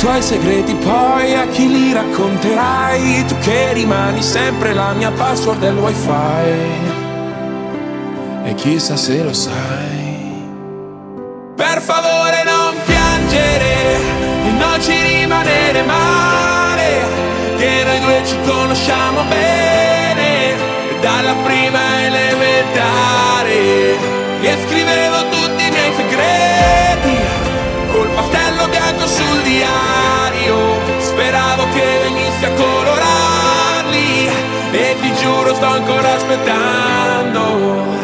Tuoi 0.00 0.22
segreti 0.22 0.74
poi 0.76 1.34
a 1.34 1.46
chi 1.48 1.68
li 1.68 1.92
racconterai? 1.92 3.22
Tu 3.26 3.36
che 3.40 3.74
rimani 3.74 4.22
sempre 4.22 4.72
la 4.72 4.94
mia 4.94 5.10
password 5.10 5.60
del 5.60 5.76
wifi. 5.76 6.08
E 8.44 8.54
chissà 8.54 8.96
se 8.96 9.22
lo 9.22 9.34
sai. 9.34 10.00
Per 11.54 11.82
favore 11.82 12.42
non 12.44 12.74
piangere 12.86 13.96
e 14.46 14.50
non 14.52 14.80
ci 14.80 15.02
rimanere 15.02 15.82
male 15.82 17.04
Che 17.58 17.84
noi 17.84 18.00
due 18.00 18.22
ci 18.24 18.38
conosciamo 18.46 19.22
bene 19.24 20.54
Dalla 21.02 21.34
prima 21.44 22.06
elementare 22.06 23.52
E 24.40 24.56
scrivevo 24.66 25.28
tutti 25.28 25.66
i 25.66 25.70
miei 25.70 25.92
segreti 25.94 27.18
Col 27.92 28.08
pastello 28.14 28.39
bianco 28.39 28.39
sul 28.39 28.39
diario 29.60 30.56
Speravo 30.98 31.64
che 31.74 32.00
venissi 32.02 32.44
a 32.44 32.52
colorarli 32.52 34.26
E 34.72 34.96
ti 35.00 35.14
giuro 35.20 35.54
sto 35.54 35.66
ancora 35.66 36.14
aspettando 36.14 37.98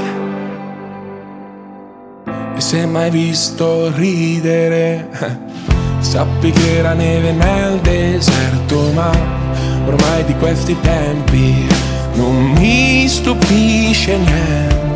e 2.57 2.61
se 2.63 2.87
mai 2.87 3.11
visto 3.11 3.93
ridere, 3.95 5.11
sappi 6.01 6.51
che 6.51 6.79
era 6.79 6.95
neve 6.95 7.33
nel 7.33 7.81
deserto, 7.81 8.93
ma 8.95 9.11
ormai 9.85 10.25
di 10.25 10.35
questi 10.37 10.75
tempi 10.81 11.67
non 12.15 12.53
mi 12.53 13.07
stupisce 13.09 14.17
niente. 14.17 14.96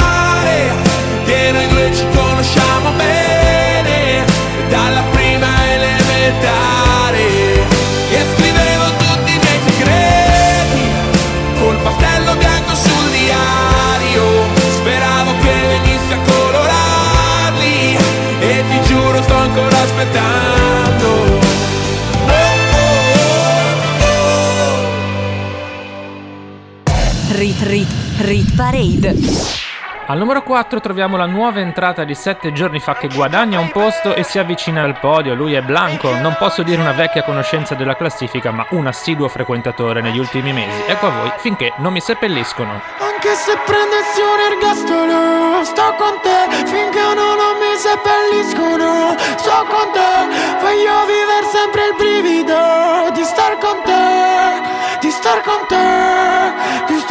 noi 1.51 1.67
due 1.67 1.91
ci 1.93 2.05
conosciamo 2.13 2.91
bene. 2.91 4.25
Dalla 4.69 5.03
prima 5.11 5.47
elementare 5.73 7.23
e 8.09 8.25
scrivevo 8.35 8.85
tutti 8.97 9.31
i 9.31 9.39
miei 9.39 9.59
segreti 9.67 10.83
col 11.59 11.77
pastello 11.77 12.35
bianco 12.35 12.75
sul 12.75 13.09
diario. 13.11 14.23
Speravo 14.75 15.31
che 15.41 15.53
venisse 15.67 16.13
a 16.13 16.19
colorarli 16.19 17.97
e 18.39 18.63
ti 18.69 18.81
giuro 18.87 19.21
sto 19.21 19.35
ancora 19.35 19.81
aspettando. 19.81 21.39
Rit 27.29 27.61
Rit 27.63 27.89
Rit 28.17 28.55
Parade. 28.55 29.60
Al 30.11 30.17
numero 30.17 30.43
4 30.43 30.81
troviamo 30.81 31.15
la 31.15 31.25
nuova 31.25 31.61
entrata 31.61 32.03
di 32.03 32.15
7 32.15 32.51
giorni 32.51 32.81
fa 32.81 32.95
che 32.95 33.07
guadagna 33.07 33.61
un 33.61 33.71
posto 33.71 34.13
e 34.13 34.23
si 34.23 34.39
avvicina 34.39 34.83
al 34.83 34.99
podio. 34.99 35.35
Lui 35.35 35.53
è 35.53 35.61
Blanco, 35.61 36.13
non 36.17 36.35
posso 36.37 36.63
dire 36.63 36.81
una 36.81 36.91
vecchia 36.91 37.23
conoscenza 37.23 37.75
della 37.75 37.95
classifica, 37.95 38.51
ma 38.51 38.65
un 38.71 38.87
assiduo 38.87 39.29
frequentatore 39.29 40.01
negli 40.01 40.19
ultimi 40.19 40.51
mesi. 40.51 40.83
Ecco 40.85 41.07
a 41.07 41.11
voi 41.11 41.31
finché 41.37 41.71
non 41.77 41.93
mi 41.93 42.01
seppelliscono. 42.01 42.81
Anche 42.99 43.35
se 43.35 43.57
prendessi 43.65 44.19
un 44.19 44.39
ergastolo, 44.51 45.63
sto 45.63 45.95
con 45.97 46.19
te 46.21 46.55
finché 46.65 47.13
non, 47.15 47.37
non 47.37 47.55
mi 47.55 47.73
seppelliscono. 47.77 49.15
Sto 49.37 49.65
con 49.69 49.91
te, 49.93 50.59
voglio 50.59 51.05
vivere 51.05 51.45
sempre 51.49 51.87
il 51.87 51.95
brivido 51.95 53.11
di 53.13 53.23
star 53.23 53.57
con 53.59 53.81
te, 53.85 54.99
di 54.99 55.09
star 55.09 55.41
con 55.41 55.65
te, 55.69 56.91
di 56.91 56.99
star 56.99 57.07
con 57.07 57.07
te. 57.07 57.10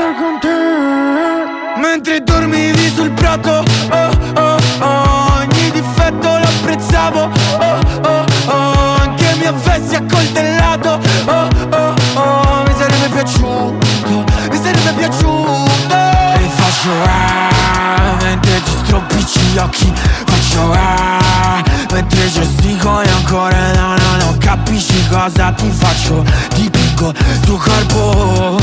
Mentre 2.03 2.23
dormivi 2.25 2.91
sul 2.95 3.11
prato, 3.11 3.63
oh 3.91 4.11
oh 4.35 4.57
oh 4.79 5.37
Ogni 5.37 5.71
difetto 5.71 6.39
l'apprezzavo, 6.39 7.25
oh 7.59 7.81
oh 8.03 8.25
oh 8.47 8.97
Anche 9.03 9.35
mi 9.39 9.45
avessi 9.45 9.97
accoltellato, 9.97 10.99
oh 11.27 11.49
oh 11.69 11.95
oh 12.15 12.63
Mi 12.65 12.73
sarebbe 12.79 13.07
piaciuto, 13.13 14.25
mi 14.51 14.57
sarebbe 14.57 14.93
piaciuto. 14.97 15.93
E 15.93 16.49
faccio 16.55 16.91
ah, 17.05 18.17
mentre 18.23 18.63
ti 18.63 18.71
stropicci 18.83 19.41
gli 19.53 19.59
occhi 19.59 19.93
Faccio 20.25 20.73
ah, 20.73 21.63
mentre 21.93 22.31
gesticoli 22.31 23.09
ancora 23.09 23.73
no 23.73 23.89
no 23.97 24.17
no 24.21 24.37
Capisci 24.39 25.07
cosa 25.09 25.53
ti 25.53 25.71
faccio, 25.71 26.25
dipingo 27.01 27.15
tuo 27.43 27.57
corpo 27.57 28.59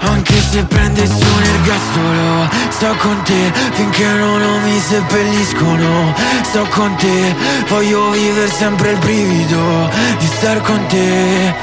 anche 0.00 0.40
se 0.50 0.62
prendessi 0.64 1.22
un 1.22 1.42
ergastolo 1.42 2.48
Sto 2.70 2.94
con 2.98 3.22
te 3.22 3.52
finché 3.72 4.06
non, 4.06 4.38
non 4.38 4.62
mi 4.62 4.78
seppelliscono. 4.78 6.14
Sto 6.42 6.66
con 6.70 6.94
te, 6.96 7.34
voglio 7.68 8.10
vivere 8.10 8.50
sempre 8.50 8.90
il 8.92 8.98
brivido 8.98 9.90
Di 10.18 10.26
star 10.36 10.60
con 10.60 10.86
te, 10.86 11.54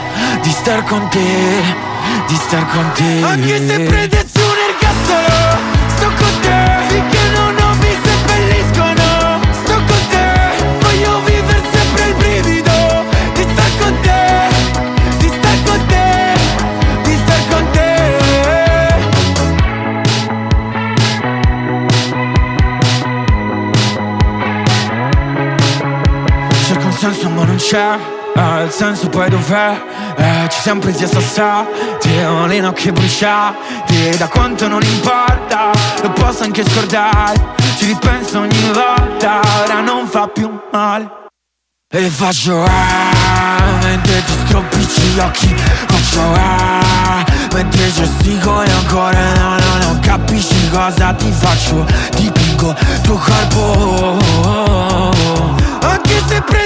di 0.42 0.50
star 0.50 0.84
con 0.84 1.08
te, 1.10 1.20
di 2.28 2.36
star 2.36 2.66
con 2.68 2.92
te. 2.94 3.24
Anche 3.24 3.68
se 3.68 3.80
prendessi 3.80 4.33
c'è 27.74 27.98
eh, 28.36 28.64
Il 28.66 28.72
senso 28.72 29.10
poi 29.10 29.28
dov'è? 29.30 29.82
Eh, 30.16 30.48
ci 30.50 30.62
siamo 30.62 30.80
presi 30.80 31.04
a 31.04 31.66
Ho 32.30 32.46
le 32.46 32.60
nocche 32.60 32.92
bruciate 32.92 34.16
Da 34.18 34.28
quanto 34.28 34.68
non 34.68 34.84
importa 34.84 35.72
Lo 36.04 36.12
posso 36.12 36.44
anche 36.44 36.64
scordare 36.64 37.56
Ci 37.78 37.86
ripenso 37.86 38.40
ogni 38.40 38.72
volta 38.72 39.40
Ora 39.64 39.82
non 39.82 40.06
fa 40.08 40.28
più 40.28 40.50
male 40.72 41.22
e 41.96 42.10
faccio 42.10 42.64
ah, 42.64 43.78
mentre 43.84 44.24
ti 44.24 44.32
stropicci 44.46 45.02
gli 45.02 45.20
occhi 45.20 45.56
Faccio 45.56 46.22
ah, 46.22 47.24
mentre 47.54 47.94
gesticoli 47.94 48.72
ancora 48.72 49.34
No, 49.36 49.58
no, 49.60 49.78
no, 49.78 50.00
capisci 50.02 50.72
cosa 50.72 51.14
ti 51.14 51.32
faccio 51.32 51.86
Dipingo 52.16 52.76
tuo 53.04 53.16
corpo 53.16 54.18
Anche 55.82 56.24
se 56.28 56.42
prendessi 56.42 56.63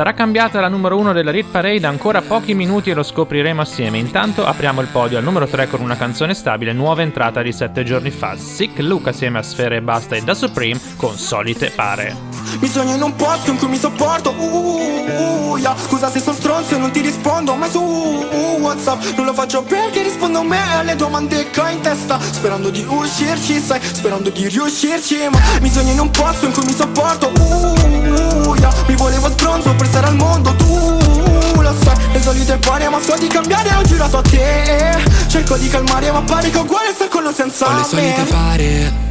Sarà 0.00 0.14
cambiata 0.14 0.60
la 0.60 0.68
numero 0.68 0.96
1 0.96 1.12
della 1.12 1.30
Rit 1.30 1.50
Parade 1.50 1.86
ancora 1.86 2.22
pochi 2.22 2.54
minuti 2.54 2.88
e 2.88 2.94
lo 2.94 3.02
scopriremo 3.02 3.60
assieme. 3.60 3.98
Intanto 3.98 4.46
apriamo 4.46 4.80
il 4.80 4.86
podio 4.86 5.18
al 5.18 5.24
numero 5.24 5.46
3 5.46 5.68
con 5.68 5.82
una 5.82 5.94
canzone 5.94 6.32
stabile, 6.32 6.72
nuova 6.72 7.02
entrata 7.02 7.42
di 7.42 7.52
7 7.52 7.84
giorni 7.84 8.10
fa. 8.10 8.34
Sick 8.34 8.78
Luke 8.78 9.10
assieme 9.10 9.36
a 9.36 9.42
Sfere 9.42 9.76
e 9.76 9.82
Basta 9.82 10.16
e 10.16 10.22
da 10.22 10.32
Supreme 10.32 10.80
con 10.96 11.16
Solite 11.16 11.68
Pare. 11.68 12.39
Mi 12.58 12.68
sogno 12.68 12.94
in 12.94 13.02
un 13.02 13.14
posto 13.14 13.50
in 13.50 13.56
cui 13.56 13.68
mi 13.68 13.78
sopporto. 13.78 14.34
Uh, 14.36 14.42
uh, 14.42 15.50
uh, 15.50 15.56
yeah. 15.56 15.74
Scusa 15.86 16.10
se 16.10 16.20
sono 16.20 16.34
stronzo 16.36 16.74
e 16.74 16.78
non 16.78 16.90
ti 16.90 17.00
rispondo 17.00 17.54
mai 17.54 17.70
su 17.70 17.80
uh, 17.80 18.58
Whatsapp 18.60 19.02
Non 19.16 19.26
lo 19.26 19.32
faccio 19.32 19.62
perché 19.62 20.02
rispondo 20.02 20.40
a 20.40 20.42
me 20.42 20.58
alle 20.74 20.96
domande 20.96 21.50
che 21.50 21.60
ho 21.60 21.68
in 21.68 21.80
testa. 21.80 22.18
Sperando 22.20 22.70
di 22.70 22.84
uscirci, 22.86 23.60
sai, 23.60 23.80
sperando 23.82 24.30
di 24.30 24.48
riuscirci 24.48 25.28
Ma 25.30 25.38
mi 25.60 25.70
sogno 25.70 25.92
in 25.92 26.00
un 26.00 26.10
posto 26.10 26.46
in 26.46 26.52
cui 26.52 26.64
mi 26.64 26.74
sopporto. 26.74 27.30
Uh, 27.38 28.48
uh, 28.48 28.54
yeah. 28.56 28.72
Mi 28.88 28.96
volevo 28.96 29.30
stronzo 29.30 29.74
per 29.74 29.86
stare 29.86 30.06
al 30.08 30.16
mondo 30.16 30.54
Tu 30.54 31.60
lo 31.60 31.74
sai, 31.82 32.12
le 32.12 32.20
solite 32.20 32.56
pare 32.56 32.88
ma 32.88 33.00
so 33.00 33.16
di 33.16 33.28
cambiare 33.28 33.74
Ho 33.76 33.82
girato 33.82 34.18
a 34.18 34.22
te. 34.22 34.98
Cerco 35.28 35.56
di 35.56 35.68
calmare 35.68 36.10
ma 36.10 36.22
pare 36.22 36.50
che 36.50 36.58
uguale 36.58 36.92
sta 36.92 37.08
con 37.08 37.22
lo 37.22 37.32
senza 37.32 37.68
Ho 37.68 37.76
le 37.76 37.84
solite 37.84 38.22
me 38.22 38.28
pare. 38.28 39.08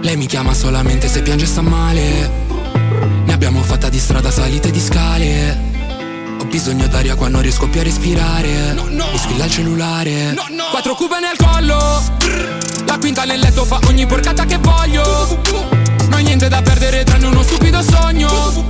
Lei 0.00 0.16
mi 0.16 0.26
chiama 0.26 0.52
solamente 0.54 1.08
se 1.08 1.22
piange 1.22 1.46
sta 1.46 1.60
male 1.60 2.50
Ne 3.24 3.32
abbiamo 3.32 3.62
fatta 3.62 3.88
di 3.88 3.98
strada, 3.98 4.30
salite 4.30 4.70
di 4.70 4.80
scale. 4.80 5.70
Ho 6.38 6.44
bisogno 6.46 6.86
d'aria 6.88 7.14
quando 7.14 7.36
non 7.36 7.42
riesco 7.42 7.68
più 7.68 7.80
a 7.80 7.82
respirare. 7.82 8.74
Mi 8.74 9.18
squilla 9.18 9.44
il 9.44 9.50
cellulare. 9.50 10.34
Quattro 10.70 10.94
cube 10.94 11.16
nel 11.20 11.36
collo. 11.36 12.02
La 12.86 12.98
quinta 12.98 13.24
nel 13.24 13.40
letto 13.40 13.64
fa 13.64 13.78
ogni 13.86 14.06
porcata 14.06 14.44
che 14.44 14.58
voglio. 14.58 15.38
Non 16.08 16.12
ho 16.12 16.18
niente 16.18 16.48
da 16.48 16.60
perdere 16.60 17.04
tranne 17.04 17.26
uno 17.26 17.42
stupido 17.42 17.80
sogno. 17.82 18.66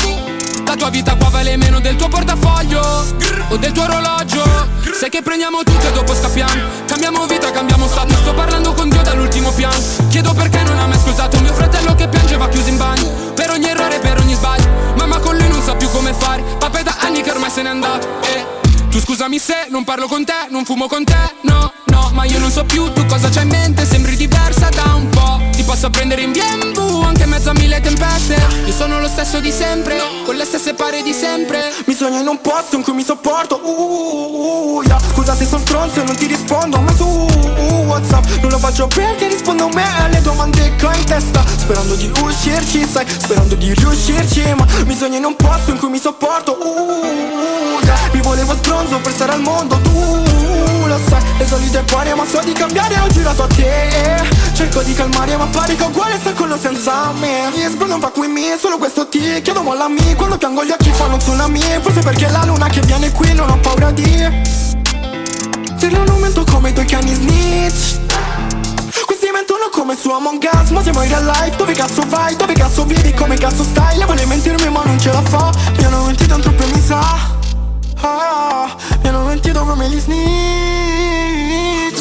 La 0.66 0.76
tua 0.76 0.90
vita 0.90 1.14
qua 1.16 1.28
vale 1.28 1.56
meno 1.56 1.80
del 1.80 1.96
tuo 1.96 2.08
portafoglio. 2.08 2.80
O 3.48 3.56
del 3.56 3.72
tuo 3.72 3.84
orologio. 3.84 4.42
Sai 4.98 5.10
che 5.10 5.22
prendiamo 5.22 5.62
tutto 5.64 5.88
e 5.88 5.92
dopo 5.92 6.14
scappiamo. 6.14 6.52
Cambiamo 6.86 7.26
vita, 7.26 7.50
cambiamo 7.50 7.86
stato. 7.86 8.14
Sto 8.14 8.34
parlando 8.34 8.72
con 8.74 8.88
Dio 8.88 9.02
dall'ultimo 9.02 9.50
piano. 9.52 9.74
Chiedo 10.08 10.32
perché 10.34 10.62
non 10.62 10.78
ha 10.78 10.86
mai 10.86 10.96
ascoltato 10.96 11.40
Mio 11.40 11.52
fratello 11.52 11.94
che 11.94 12.06
piange 12.06 12.36
va 12.36 12.48
chiuso 12.48 12.68
in 12.68 12.76
bagno 12.76 13.31
ogni 13.52 13.68
errore, 13.68 13.98
per 13.98 14.18
ogni 14.18 14.34
sbaglio. 14.34 14.68
Mamma 14.96 15.18
con 15.18 15.36
lui 15.36 15.48
non 15.48 15.62
sa 15.62 15.74
più 15.74 15.88
come 15.90 16.12
fare. 16.12 16.42
Papà 16.58 16.82
da 16.82 16.96
anni 17.00 17.22
che 17.22 17.30
ormai 17.30 17.50
se 17.50 17.62
n'è 17.62 17.68
andato. 17.68 18.08
E 18.22 18.62
tu 18.90 19.00
scusami 19.00 19.38
se 19.38 19.66
non 19.70 19.84
parlo 19.84 20.06
con 20.06 20.24
te, 20.24 20.48
non 20.50 20.64
fumo 20.64 20.86
con 20.86 21.02
te, 21.02 21.34
no, 21.42 21.72
no 21.86 22.10
Ma 22.12 22.24
io 22.24 22.38
non 22.38 22.50
so 22.50 22.62
più 22.64 22.92
tu 22.92 23.06
cosa 23.06 23.30
c'hai 23.30 23.44
in 23.44 23.48
mente, 23.48 23.86
sembri 23.86 24.16
diversa 24.16 24.68
da 24.68 24.94
un 24.94 25.08
po' 25.08 25.31
posso 25.72 25.88
prendere 25.88 26.20
in 26.20 26.32
BMW 26.32 27.00
anche 27.02 27.22
in 27.22 27.30
mezzo 27.30 27.48
a 27.48 27.54
mille 27.54 27.80
tempeste. 27.80 28.36
Io 28.66 28.72
sono 28.72 29.00
lo 29.00 29.08
stesso 29.08 29.40
di 29.40 29.50
sempre, 29.50 29.98
con 30.22 30.34
le 30.34 30.44
stesse 30.44 30.74
pare 30.74 31.02
di 31.02 31.14
sempre. 31.14 31.72
Mi 31.86 31.94
sogno 31.94 32.20
in 32.20 32.26
un 32.26 32.38
posto 32.42 32.76
in 32.76 32.82
cui 32.82 32.92
mi 32.92 33.02
sopporto. 33.02 33.58
Uh, 33.62 33.70
uh, 33.70 34.76
uh, 34.76 34.82
yeah. 34.82 35.00
Scusa 35.00 35.34
se 35.34 35.46
sono 35.46 35.62
stronzo 35.62 36.02
e 36.02 36.04
non 36.04 36.14
ti 36.14 36.26
rispondo 36.26 36.78
mai 36.78 36.94
su 36.94 37.06
uh, 37.06 37.84
Whatsapp 37.86 38.24
Non 38.42 38.50
lo 38.50 38.58
faccio 38.58 38.86
perché 38.86 39.28
rispondo 39.28 39.64
a 39.64 39.68
me 39.72 39.84
alle 39.98 40.20
domande 40.20 40.74
che 40.76 40.86
ho 40.86 40.92
in 40.92 41.04
testa. 41.06 41.42
Sperando 41.56 41.94
di 41.94 42.12
uscirci, 42.20 42.86
sai, 42.86 43.06
sperando 43.08 43.54
di 43.54 43.72
riuscirci 43.72 44.54
Ma 44.54 44.66
mi 44.84 44.94
sogno 44.94 45.16
in 45.16 45.24
un 45.24 45.36
posto 45.36 45.70
in 45.70 45.78
cui 45.78 45.88
mi 45.88 45.98
sopporto. 45.98 46.52
Uh, 46.52 47.82
yeah. 47.82 48.10
Mi 48.12 48.20
volevo 48.20 48.54
stronzo 48.56 48.98
per 48.98 49.12
stare 49.12 49.32
al 49.32 49.40
mondo 49.40 49.78
Tu 49.80 50.86
lo 50.86 50.98
sai, 51.08 51.22
le 51.38 51.46
solite 51.46 51.82
pare 51.84 52.14
ma 52.14 52.26
so 52.26 52.40
di 52.44 52.52
cambiare 52.52 53.00
Ho 53.00 53.08
girato 53.08 53.44
a 53.44 53.46
te. 53.46 54.50
Cerco 54.52 54.82
di 54.82 54.92
calmare 54.92 55.34
ma 55.36 55.46
pare 55.46 55.61
è 55.64 55.86
uguale 55.86 56.18
sta 56.18 56.32
con 56.32 56.56
senza 56.58 57.12
me. 57.12 57.50
Yes, 57.54 57.74
non 57.74 58.00
va 58.00 58.10
qui 58.10 58.26
mi, 58.26 58.56
solo 58.58 58.78
questo 58.78 59.06
ti 59.08 59.20
chiedo 59.42 59.62
mollami 59.62 60.14
Quando 60.14 60.36
piango 60.36 60.64
gli 60.64 60.70
occhi 60.70 60.90
fanno 60.90 61.16
tsunami. 61.16 61.60
Forse 61.80 62.00
perché 62.00 62.28
la 62.28 62.44
luna 62.44 62.66
che 62.68 62.80
viene 62.80 63.10
qui 63.12 63.32
non 63.32 63.48
ho 63.48 63.58
paura 63.58 63.90
di 63.90 64.22
a 64.24 66.00
un 66.00 66.08
aumento 66.08 66.44
come 66.44 66.70
i 66.70 66.72
tuoi 66.72 66.86
cani 66.86 67.14
snitch. 67.14 68.00
Questi 69.04 69.30
mentono 69.32 69.68
come 69.70 69.96
su 69.96 70.10
Among 70.10 70.48
Us 70.52 70.70
Ma 70.70 70.82
siamo 70.82 71.02
in 71.02 71.08
real 71.08 71.24
life, 71.24 71.56
dove 71.56 71.72
cazzo 71.74 72.02
vai? 72.08 72.34
Dove 72.36 72.54
cazzo 72.54 72.84
vivi? 72.84 73.12
Come 73.12 73.36
cazzo 73.36 73.62
stai? 73.62 73.98
Le 73.98 74.04
vuole 74.04 74.24
mentirmi 74.26 74.68
ma 74.68 74.82
non 74.84 74.98
ce 74.98 75.12
la 75.12 75.22
fa. 75.22 75.50
Mi 75.76 75.84
hanno 75.84 76.04
mentito 76.04 76.34
un 76.34 76.40
troppo 76.40 76.62
e 76.62 76.66
mi 76.72 76.80
sa. 76.80 77.00
Ah, 78.00 78.76
Mi 79.02 79.08
hanno 79.08 79.22
mentito 79.24 79.64
come 79.64 79.88
gli 79.88 79.98
snitch 79.98 81.11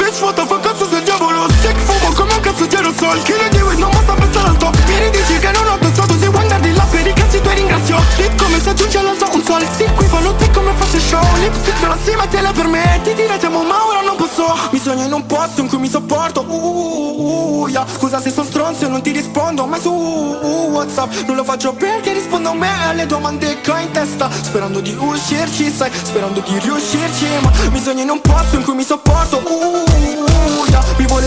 Bitch, 0.01 0.19
what 0.19 0.33
the 0.33 0.41
fuck, 0.47 0.61
cazzo 0.61 0.89
sei 0.89 1.03
diavolo? 1.03 1.47
Sick, 1.61 1.77
fumo 1.77 2.11
come 2.15 2.33
un 2.33 2.39
cazzo 2.39 2.65
di 2.65 2.75
aerosol. 2.75 3.21
Chi 3.21 3.33
le 3.33 3.49
dico 3.49 3.71
non 3.77 3.91
basta 3.91 4.13
pensare 4.13 4.49
al 4.49 4.57
top 4.57 4.75
Mi 4.87 4.97
ridici 4.97 5.37
che 5.37 5.51
non 5.51 5.67
ho 5.67 5.77
pensato 5.77 6.17
Se 6.17 6.27
vuoi 6.27 6.41
andare 6.41 6.73
là 6.73 6.87
per 6.89 7.05
i 7.05 7.13
cazzi 7.13 7.39
tuoi 7.39 7.53
ringrazio. 7.53 7.97
Lip 8.17 8.35
come 8.41 8.59
se 8.59 8.69
aggiunge 8.69 8.97
all'alto 8.97 9.29
un 9.31 9.43
sol. 9.43 9.67
Sì, 9.77 9.85
qui 9.95 10.07
fanno 10.07 10.33
te 10.33 10.49
come 10.49 10.71
fosse 10.75 10.99
show. 10.99 11.21
Lipstick 11.37 11.77
sulla 11.77 11.97
cima 12.03 12.25
te 12.25 12.41
la 12.41 12.51
permetti 12.51 13.13
Diretiamo 13.13 13.61
ma 13.61 13.85
ora 13.85 14.01
non 14.01 14.15
posso. 14.15 14.57
Mi 14.71 14.79
sogno 14.79 15.05
in 15.05 15.13
un 15.13 15.23
posto 15.27 15.61
in 15.61 15.67
cui 15.67 15.77
mi 15.77 15.87
sopporto. 15.87 16.45
Uh, 16.47 16.51
uh, 16.51 17.61
uh, 17.61 17.67
yeah. 17.67 17.85
Scusa 17.87 18.19
se 18.19 18.31
sono 18.31 18.47
stronzo 18.47 18.85
e 18.85 18.87
non 18.87 19.03
ti 19.03 19.11
rispondo 19.11 19.67
mai 19.67 19.79
su 19.79 19.91
uh, 19.91 20.69
Whatsapp. 20.71 21.13
Non 21.27 21.35
lo 21.35 21.43
faccio 21.43 21.73
perché 21.73 22.11
rispondo 22.13 22.49
a 22.49 22.53
me 22.55 22.69
alle 22.87 23.05
domande 23.05 23.61
che 23.61 23.69
ho 23.69 23.77
in 23.77 23.91
testa. 23.91 24.31
Sperando 24.31 24.79
di 24.79 24.97
uscirci, 24.99 25.71
sai 25.71 25.91
Sperando 25.93 26.39
di 26.39 26.57
riuscirci 26.57 27.27
Ma 27.41 27.51
mi 27.69 27.79
sogno 27.79 28.01
in 28.01 28.09
un 28.09 28.19
posto 28.19 28.55
in 28.55 28.63
cui 28.63 28.73
mi 28.73 28.83
sopporto. 28.83 29.37
Uh, 29.37 29.90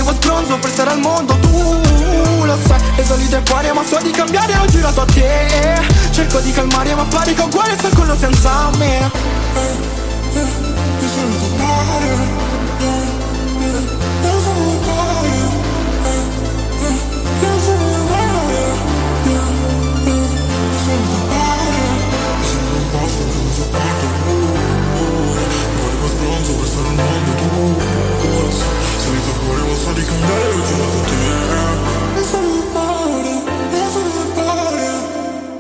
volevo 0.05 0.13
stronzo 0.13 0.59
per 0.59 0.71
stare 0.71 0.91
al 0.91 1.01
mondo 1.01 1.35
Tu 1.39 2.45
lo 2.45 2.59
sai. 2.67 2.81
Le 2.97 3.05
solite 3.05 3.41
pare 3.41 3.73
ma 3.73 3.83
so 3.85 3.99
di 4.03 4.11
cambiare 4.11 4.57
Ho 4.59 4.67
girato 4.67 5.01
a 5.01 5.05
te 5.07 5.81
Cerco 6.11 6.39
di 6.41 6.53
calmare 6.53 6.95
ma 6.95 7.05
pare 7.05 7.33
che 7.33 7.43
uguale 7.43 7.77
sta 7.77 7.89
quello 7.89 8.17
senza 8.17 8.71
me 8.77 9.94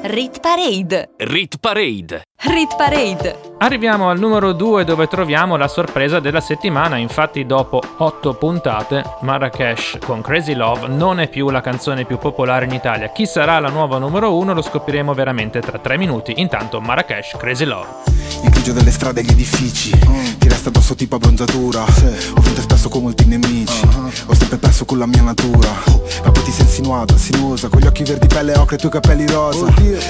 Rit 0.07 0.39
Parade. 0.41 1.11
Rit 1.17 1.59
Parade. 1.59 2.23
Rit 2.37 2.77
Parade. 2.77 3.55
Arriviamo 3.59 4.11
al 4.11 4.19
numero 4.19 4.53
2 4.53 4.85
dove 4.85 5.09
troviamo 5.09 5.57
la 5.57 5.67
sorpresa 5.67 6.21
della 6.21 6.41
settimana, 6.41 6.99
infatti 6.99 7.47
dopo 7.47 7.81
8 7.97 8.35
puntate 8.35 9.03
Marrakesh 9.21 9.99
con 10.05 10.21
Crazy 10.21 10.55
Love 10.55 10.89
non 10.89 11.21
è 11.21 11.29
più 11.29 11.51
la 11.51 11.61
canzone 11.61 12.05
più 12.05 12.19
popolare 12.19 12.67
in 12.67 12.73
Italia. 12.73 13.09
Chi 13.09 13.27
sarà 13.27 13.59
la 13.59 13.71
nuova 13.71 13.99
numero 13.99 14.37
1 14.37 14.55
lo 14.55 14.63
scopriremo 14.63 15.15
veramente 15.15 15.61
tra 15.61 15.79
3 15.79 15.97
minuti. 15.97 16.35
Intanto 16.37 16.81
Marrakesh, 16.81 17.37
Crazy 17.37 17.65
Love. 17.65 18.24
Il 18.45 18.51
grigio 18.51 18.73
delle 18.73 18.91
strade 18.91 19.21
e 19.21 19.25
gli 19.25 19.31
edifici. 19.31 19.91
Ti 20.39 20.49
resta 20.49 20.69
addosso 20.69 20.95
tipo 20.95 21.17
abbronzatura. 21.17 21.83
Ho 21.83 22.41
vinto 22.43 22.61
spesso 22.61 22.91
con 22.91 23.03
molti 23.03 23.25
nemici. 23.25 23.81
Ho 24.27 24.35
sempre 24.35 24.59
perso 24.59 24.85
con 24.85 24.99
la 24.99 25.07
mia 25.07 25.23
natura. 25.23 25.73
Ma 26.23 26.31
poi 26.31 26.43
ti 26.45 26.53
sei 26.53 26.67
insinuata, 26.67 27.17
sinuosa 27.17 27.69
Con 27.69 27.81
gli 27.81 27.87
occhi 27.87 28.05
verdi 28.05 28.27
pelle 28.27 28.55
ocre 28.57 28.75
e 28.75 28.79
i 28.79 28.81
tuoi 28.81 28.93
capelli 28.93 29.27
rosa. 29.27 29.65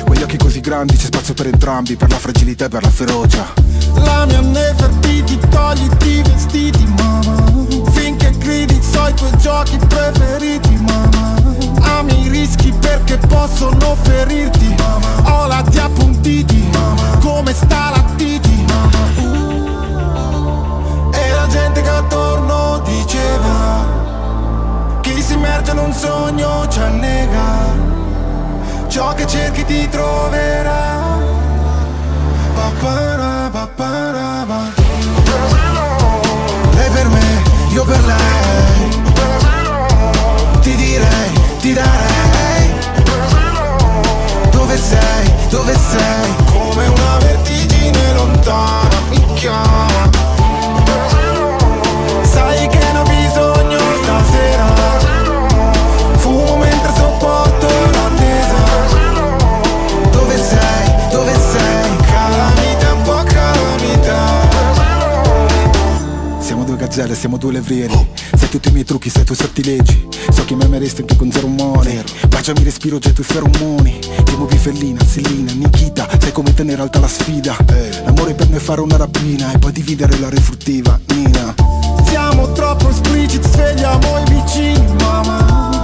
Quegli 0.05 0.23
occhi 0.23 0.37
così 0.37 0.61
grandi 0.61 0.97
c'è 0.97 1.07
spazio 1.07 1.35
per 1.35 1.47
entrambi 1.47 1.97
Per 1.97 2.11
la 2.11 2.19
fragilità 2.19 2.65
e 2.65 2.69
per 2.69 2.83
la 2.83 2.91
ferocia. 2.91 3.53
La 3.95 4.27
mia 4.27 4.41
Nefertiti, 4.41 5.39
togliti 5.49 6.09
i 6.09 6.23
vestiti, 6.23 6.85
mamma. 6.99 7.67
Finché 7.93 8.33
gridi 8.37 8.81
so 8.83 9.07
i 9.07 9.15
tuoi 9.15 9.39
giochi 9.39 9.79
preferiti, 9.87 10.75
mamma 10.75 11.44
Ami 11.85 12.27
i 12.27 12.29
rischi 12.29 12.73
perché 12.73 13.19
possono 13.19 13.97
ferirti. 14.03 14.75
Ho 15.25 15.47
lati 15.47 15.79
appuntiti, 15.79 16.71
come 17.21 17.53
stalattiti 17.55 18.65
E 21.13 21.31
la 21.33 21.47
gente 21.47 21.81
che 21.81 21.89
attorno 21.89 22.81
diceva 22.85 23.87
Chi 25.01 25.23
si 25.23 25.35
immerge 25.35 25.71
in 25.73 25.79
un 25.79 25.93
sogno 25.93 26.67
ci 26.69 26.81
annega. 26.81 27.93
Ciò 28.89 29.13
che 29.15 29.27
cerchi 29.27 29.65
ti 29.65 29.89
troverà. 29.89 31.19
Papara, 32.55 33.49
papara, 33.51 34.45
pa. 34.47 34.63
Lei 36.75 36.91
per 36.91 37.09
me, 37.09 37.43
io 37.73 37.85
per 37.85 38.05
lei 38.05 38.74
ti 41.65 41.73
darei 41.73 42.75
Dove 44.51 44.77
sei, 44.77 45.33
dove 45.49 45.73
sei? 45.73 46.35
Come 46.53 46.87
una 46.89 47.17
vertigine 47.21 48.13
lontana 48.13 49.01
mi 49.09 49.25
chiama 49.33 50.11
Sai 52.23 52.69
Siamo 66.95 67.09
due 67.09 67.09
gazzelle, 67.09 67.15
siamo 67.15 67.37
due 67.39 67.53
levrieri. 67.53 68.09
Sai 68.37 68.49
tutti 68.49 68.69
i 68.69 68.71
miei 68.71 68.85
trucchi, 68.85 69.11
sai 69.11 69.23
i 69.23 69.25
tuoi 69.25 69.37
sortilegi 69.37 70.07
So 70.31 70.45
che 70.45 70.55
mi 70.55 70.63
ameresti 70.63 71.01
anche 71.01 71.17
con 71.17 71.33
zero 71.33 71.47
umore. 71.47 72.05
Baciami 72.29 72.63
respiro 72.63 72.99
già 72.99 73.09
i 73.09 73.23
feromoni. 73.23 73.99
Ti 73.99 74.37
muovi 74.37 74.57
fellina, 74.57 75.05
Selina, 75.05 75.53
Nikita 75.53 76.09
Sai 76.21 76.31
come 76.31 76.55
tenere 76.55 76.83
alta 76.83 77.01
la 77.01 77.09
sfida? 77.09 77.57
L'amore 78.05 78.35
per 78.35 78.49
me 78.49 78.57
è 78.59 78.61
fare 78.61 78.81
una 78.81 78.97
rapina 78.97 79.53
E 79.53 79.59
poi 79.59 79.73
dividere 79.73 80.19
la 80.21 80.29
refruttiva, 80.29 80.99
Nina. 81.09 81.55
Siamo 82.07 82.53
troppo 82.53 82.89
espliciti, 82.89 83.49
svegliamo 83.49 84.19
i 84.19 84.31
vicini, 84.31 84.95
mamma 85.01 85.84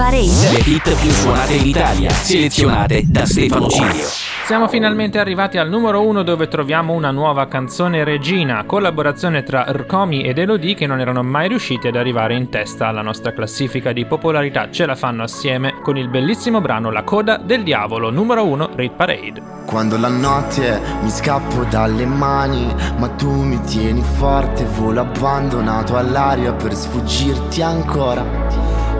Parade. 0.00 0.50
Le 0.52 0.62
hit 0.64 0.98
più 0.98 1.10
suonate 1.10 1.52
in 1.52 1.66
Italia, 1.66 2.08
selezionate 2.08 3.02
da 3.06 3.26
Stefano 3.26 3.68
Cilio. 3.68 4.06
Siamo 4.46 4.66
finalmente 4.66 5.18
arrivati 5.18 5.58
al 5.58 5.68
numero 5.68 6.00
1 6.00 6.22
dove 6.22 6.48
troviamo 6.48 6.94
una 6.94 7.10
nuova 7.10 7.46
canzone 7.48 8.02
regina, 8.02 8.64
collaborazione 8.64 9.42
tra 9.42 9.66
Rcomi 9.68 10.22
ed 10.22 10.38
Elodie 10.38 10.74
che 10.74 10.86
non 10.86 11.00
erano 11.00 11.22
mai 11.22 11.48
riusciti 11.48 11.88
ad 11.88 11.96
arrivare 11.96 12.34
in 12.34 12.48
testa 12.48 12.86
alla 12.86 13.02
nostra 13.02 13.34
classifica 13.34 13.92
di 13.92 14.06
popolarità. 14.06 14.70
Ce 14.70 14.86
la 14.86 14.94
fanno 14.94 15.22
assieme 15.22 15.74
con 15.82 15.98
il 15.98 16.08
bellissimo 16.08 16.62
brano 16.62 16.90
La 16.90 17.02
coda 17.02 17.36
del 17.36 17.62
diavolo, 17.62 18.08
numero 18.08 18.46
1 18.46 18.70
Rate 18.74 18.94
Parade. 18.96 19.42
Quando 19.66 19.98
la 19.98 20.08
notte 20.08 20.80
mi 21.02 21.10
scappo 21.10 21.64
dalle 21.64 22.06
mani, 22.06 22.74
ma 22.96 23.08
tu 23.08 23.30
mi 23.30 23.60
tieni 23.64 24.02
forte, 24.02 24.64
volo 24.64 25.00
abbandonato 25.00 25.98
all'aria 25.98 26.54
per 26.54 26.74
sfuggirti 26.74 27.60
ancora. 27.60 28.39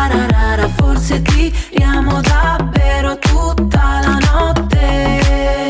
Pa, 0.00 0.06
parararara, 0.08 0.66
forse 0.76 1.20
tiriamo 1.20 2.22
davvero 2.22 3.18
tutta 3.18 4.00
la 4.02 4.16
notte. 4.32 5.68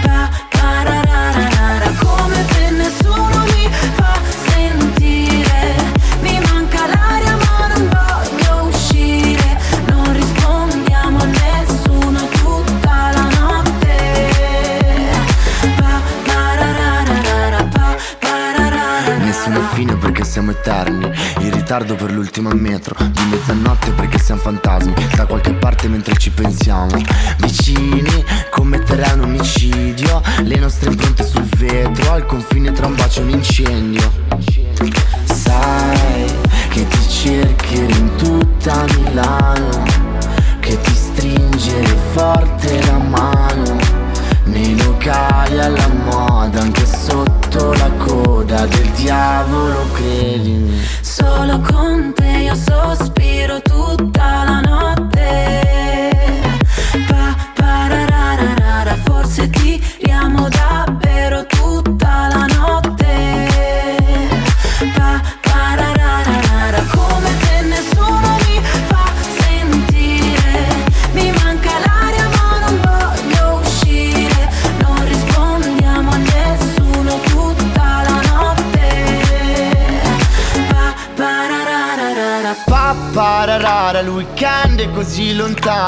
Pa, 0.00 0.30
parararara, 0.48 1.90
come 1.98 2.44
te 2.46 2.70
nessuno 2.70 3.44
mi 3.44 3.68
fa 3.94 4.18
sentire. 4.46 5.74
Mi 6.22 6.40
manca 6.48 6.86
l'aria 6.86 7.36
ma 7.36 7.66
non 7.74 7.88
voglio 7.92 8.68
uscire. 8.68 9.58
Non 9.88 10.12
rispondiamo 10.14 11.18
a 11.18 11.24
nessuno 11.26 12.20
tutta 12.40 13.10
la 13.12 13.28
notte. 13.38 13.96
Pa, 15.76 16.00
parararara, 16.24 17.64
pa, 17.64 17.96
parararara. 18.18 19.16
Nessuna 19.18 19.60
fine 19.74 19.94
perché 19.96 20.24
siamo 20.24 20.52
eterni 20.52 21.05
ritardo 21.66 21.96
per 21.96 22.12
l'ultima 22.12 22.54
metro 22.54 22.94
Di 23.10 23.24
mezzanotte 23.28 23.90
perché 23.90 24.20
siamo 24.20 24.40
fantasmi 24.40 24.94
Da 25.16 25.26
qualche 25.26 25.52
parte 25.52 25.88
mentre 25.88 26.16
ci 26.16 26.30
pensiamo. 26.30 26.94
Vicini 27.38 28.24
commetterei 28.50 29.14
un 29.14 29.22
omicidio 29.22 30.22
Le 30.44 30.58
nostre 30.58 30.90
impronte 30.90 31.24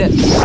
Rit 0.00 0.16
Parade. 0.32 0.39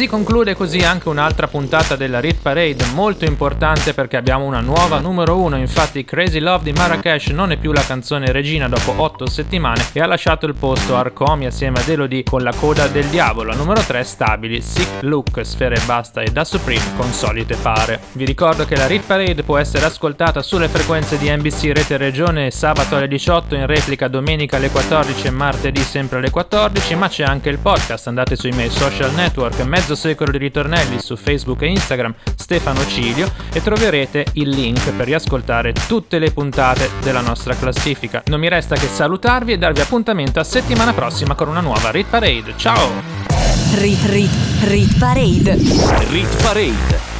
Si 0.00 0.06
conclude 0.06 0.54
così 0.54 0.78
anche 0.78 1.10
un'altra 1.10 1.46
puntata 1.46 1.94
della 1.94 2.20
Rit 2.20 2.40
Parade 2.40 2.86
molto 2.94 3.26
importante 3.26 3.92
perché 3.92 4.16
abbiamo 4.16 4.46
una 4.46 4.60
nuova 4.60 4.98
numero 4.98 5.36
1, 5.36 5.58
infatti 5.58 6.06
Crazy 6.06 6.38
Love 6.38 6.64
di 6.64 6.72
Marrakesh 6.72 7.26
non 7.26 7.52
è 7.52 7.58
più 7.58 7.70
la 7.70 7.84
canzone 7.84 8.32
regina 8.32 8.66
dopo 8.66 8.94
8 8.96 9.28
settimane 9.28 9.88
e 9.92 10.00
ha 10.00 10.06
lasciato 10.06 10.46
il 10.46 10.54
posto 10.54 10.96
a 10.96 11.00
Arcomi 11.00 11.44
assieme 11.44 11.80
ad 11.80 11.88
Elodie 11.90 12.22
con 12.22 12.42
la 12.42 12.54
coda 12.54 12.86
del 12.86 13.04
diavolo, 13.08 13.54
numero 13.54 13.82
3 13.82 14.02
stabili, 14.02 14.62
Sick 14.62 15.02
Look, 15.02 15.44
Sfere 15.44 15.74
e 15.74 15.82
Basta 15.84 16.22
e 16.22 16.30
Da 16.30 16.46
Supreme 16.46 16.96
con 16.96 17.12
Solite 17.12 17.56
Pare. 17.56 18.00
Vi 18.12 18.24
ricordo 18.24 18.64
che 18.64 18.76
la 18.76 18.86
Rit 18.86 19.04
Parade 19.04 19.42
può 19.42 19.58
essere 19.58 19.84
ascoltata 19.84 20.40
sulle 20.40 20.68
frequenze 20.68 21.18
di 21.18 21.28
NBC 21.28 21.72
Rete 21.74 21.98
Regione 21.98 22.50
sabato 22.50 22.96
alle 22.96 23.06
18, 23.06 23.54
in 23.54 23.66
replica 23.66 24.08
domenica 24.08 24.56
alle 24.56 24.70
14 24.70 25.26
e 25.26 25.30
martedì 25.30 25.82
sempre 25.82 26.16
alle 26.16 26.30
14, 26.30 26.94
ma 26.94 27.08
c'è 27.08 27.24
anche 27.24 27.50
il 27.50 27.58
podcast, 27.58 28.06
andate 28.06 28.34
sui 28.34 28.52
miei 28.52 28.70
social 28.70 29.12
network, 29.12 29.60
mezzo 29.90 29.94
secolo 29.94 30.30
di 30.30 30.38
ritornelli 30.38 31.00
su 31.00 31.16
Facebook 31.16 31.62
e 31.62 31.66
Instagram 31.66 32.14
Stefano 32.36 32.86
Cilio 32.86 33.30
e 33.52 33.60
troverete 33.60 34.26
il 34.34 34.48
link 34.48 34.92
per 34.92 35.06
riascoltare 35.06 35.72
tutte 35.88 36.18
le 36.18 36.30
puntate 36.30 36.90
della 37.02 37.20
nostra 37.20 37.54
classifica. 37.56 38.22
Non 38.26 38.38
mi 38.38 38.48
resta 38.48 38.76
che 38.76 38.86
salutarvi 38.86 39.52
e 39.52 39.58
darvi 39.58 39.80
appuntamento 39.80 40.38
a 40.38 40.44
settimana 40.44 40.92
prossima 40.92 41.34
con 41.34 41.48
una 41.48 41.60
nuova 41.60 41.90
Rit 41.90 42.06
Parade. 42.08 42.54
Ciao! 42.56 43.02
Rit 43.74 44.04
Rit 44.06 44.32
Rit 44.64 44.98
Parade. 44.98 45.54
Rit 46.10 46.42
Parade. 46.42 47.19